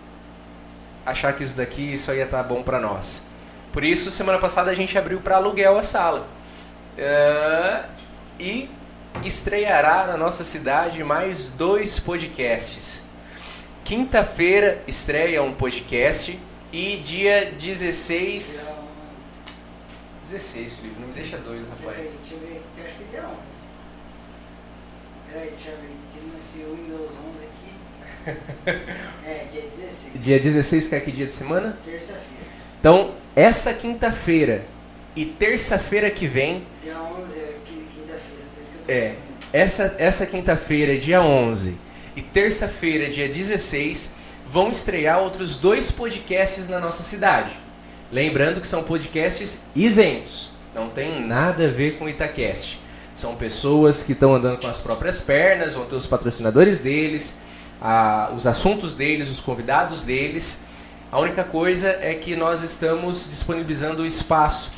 [1.05, 3.27] achar que isso daqui só ia estar tá bom para nós.
[3.73, 6.27] Por isso, semana passada a gente abriu para aluguel a sala.
[6.99, 7.89] Uh,
[8.39, 8.69] e
[9.25, 13.07] estreará na nossa cidade mais dois podcasts.
[13.85, 16.39] Quinta-feira estreia um podcast
[16.73, 18.75] e dia 16.
[20.31, 21.97] 16, Felipe, não me deixa doido, rapaz.
[21.97, 23.37] Deixa eu ver, eu acho que é dia 11.
[25.33, 27.40] Peraí, deixa eu ver, que nasceu Windows 11 aqui.
[28.67, 30.13] É, dia 16.
[30.21, 31.79] Dia 16, que é que dia de semana?
[31.85, 32.21] Terça-feira.
[32.79, 34.65] Então, essa quinta-feira
[35.17, 36.65] e terça-feira que vem.
[36.83, 38.45] Dia 11 é qui- quinta-feira,
[38.89, 39.15] É,
[39.53, 41.77] essa, essa quinta-feira, dia 11,
[42.17, 44.13] e terça-feira, dia 16,
[44.47, 47.59] vão estrear outros dois podcasts na nossa cidade.
[48.13, 52.81] Lembrando que são podcasts isentos, não tem nada a ver com o Itacast.
[53.15, 57.37] São pessoas que estão andando com as próprias pernas, vão ter os patrocinadores deles,
[57.81, 60.65] a- os assuntos deles, os convidados deles.
[61.11, 64.71] A única coisa é que nós estamos disponibilizando o espaço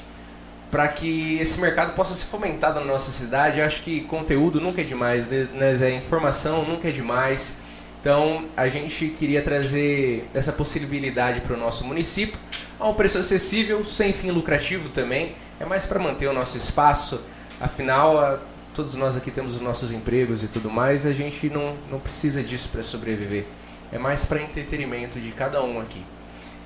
[0.71, 3.61] para que esse mercado possa ser fomentado na nossa cidade.
[3.61, 5.95] Eu acho que conteúdo nunca é demais, né?
[5.95, 7.59] Informação nunca é demais.
[8.01, 12.39] Então, a gente queria trazer essa possibilidade para o nosso município
[12.81, 15.35] a um preço acessível, sem fim lucrativo também.
[15.61, 17.21] É mais para manter o nosso espaço.
[17.61, 18.41] Afinal,
[18.75, 21.05] todos nós aqui temos os nossos empregos e tudo mais.
[21.07, 23.45] A gente não, não precisa disso para sobreviver.
[23.93, 26.03] É mais para entretenimento de cada um aqui.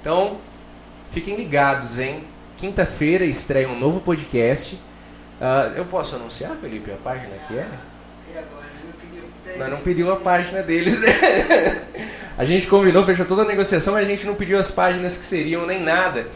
[0.00, 0.38] Então,
[1.10, 2.22] fiquem ligados, hein?
[2.56, 4.78] Quinta-feira estreia um novo podcast.
[5.40, 7.66] Ah, eu posso anunciar, Felipe, a página que é?
[8.32, 8.66] E agora?
[8.84, 9.22] Não pediu
[9.58, 11.08] Nós não eles- pedimos a página deles, né?
[12.38, 15.24] A gente combinou, fechou toda a negociação, mas a gente não pediu as páginas que
[15.24, 16.26] seriam nem nada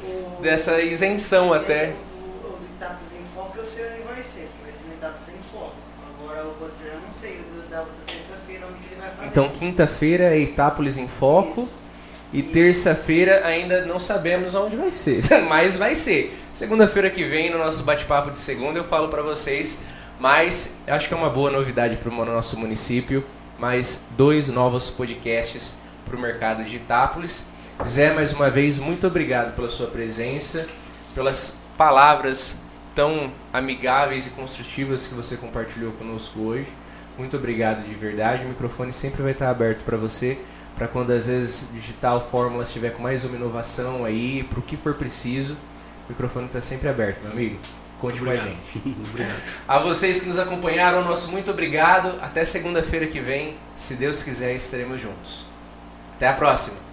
[0.41, 1.75] dessa isenção até.
[1.85, 1.95] É,
[2.43, 4.95] O, o do Itapas em Foco eu sei onde vai ser, porque vai ser no
[4.95, 5.75] Itapas em Foco.
[6.19, 9.11] Agora o outro eu não sei, o do- da outra terça-feira onde que ele vai
[9.11, 9.20] fazer.
[9.31, 11.63] Então, quinta-feira é Itápolis em Foco.
[11.63, 11.81] Isso.
[12.33, 16.33] E terça-feira ainda não sabemos onde vai ser, mas vai ser.
[16.53, 19.83] Segunda-feira que vem, no nosso bate-papo de segunda, eu falo para vocês.
[20.19, 23.25] Mas acho que é uma boa novidade para o nosso município.
[23.57, 27.47] Mais dois novos podcasts para o mercado de Itápolis.
[27.85, 30.67] Zé, mais uma vez, muito obrigado pela sua presença,
[31.15, 32.59] pelas palavras
[32.97, 36.73] tão amigáveis e construtivas que você compartilhou conosco hoje.
[37.19, 38.45] Muito obrigado de verdade.
[38.45, 40.39] O microfone sempre vai estar aberto para você,
[40.77, 44.77] para quando às vezes digital fórmula estiver com mais uma inovação aí, para o que
[44.77, 45.55] for preciso,
[46.07, 47.59] O microfone está sempre aberto, meu amigo.
[48.01, 48.47] Conte Obrigado.
[48.47, 48.97] com a gente.
[49.11, 49.43] Obrigado.
[49.69, 52.19] A vocês que nos acompanharam, nosso muito obrigado.
[52.23, 53.57] Até segunda-feira que vem.
[53.77, 55.47] Se Deus quiser, estaremos juntos.
[56.17, 56.90] Até a próxima.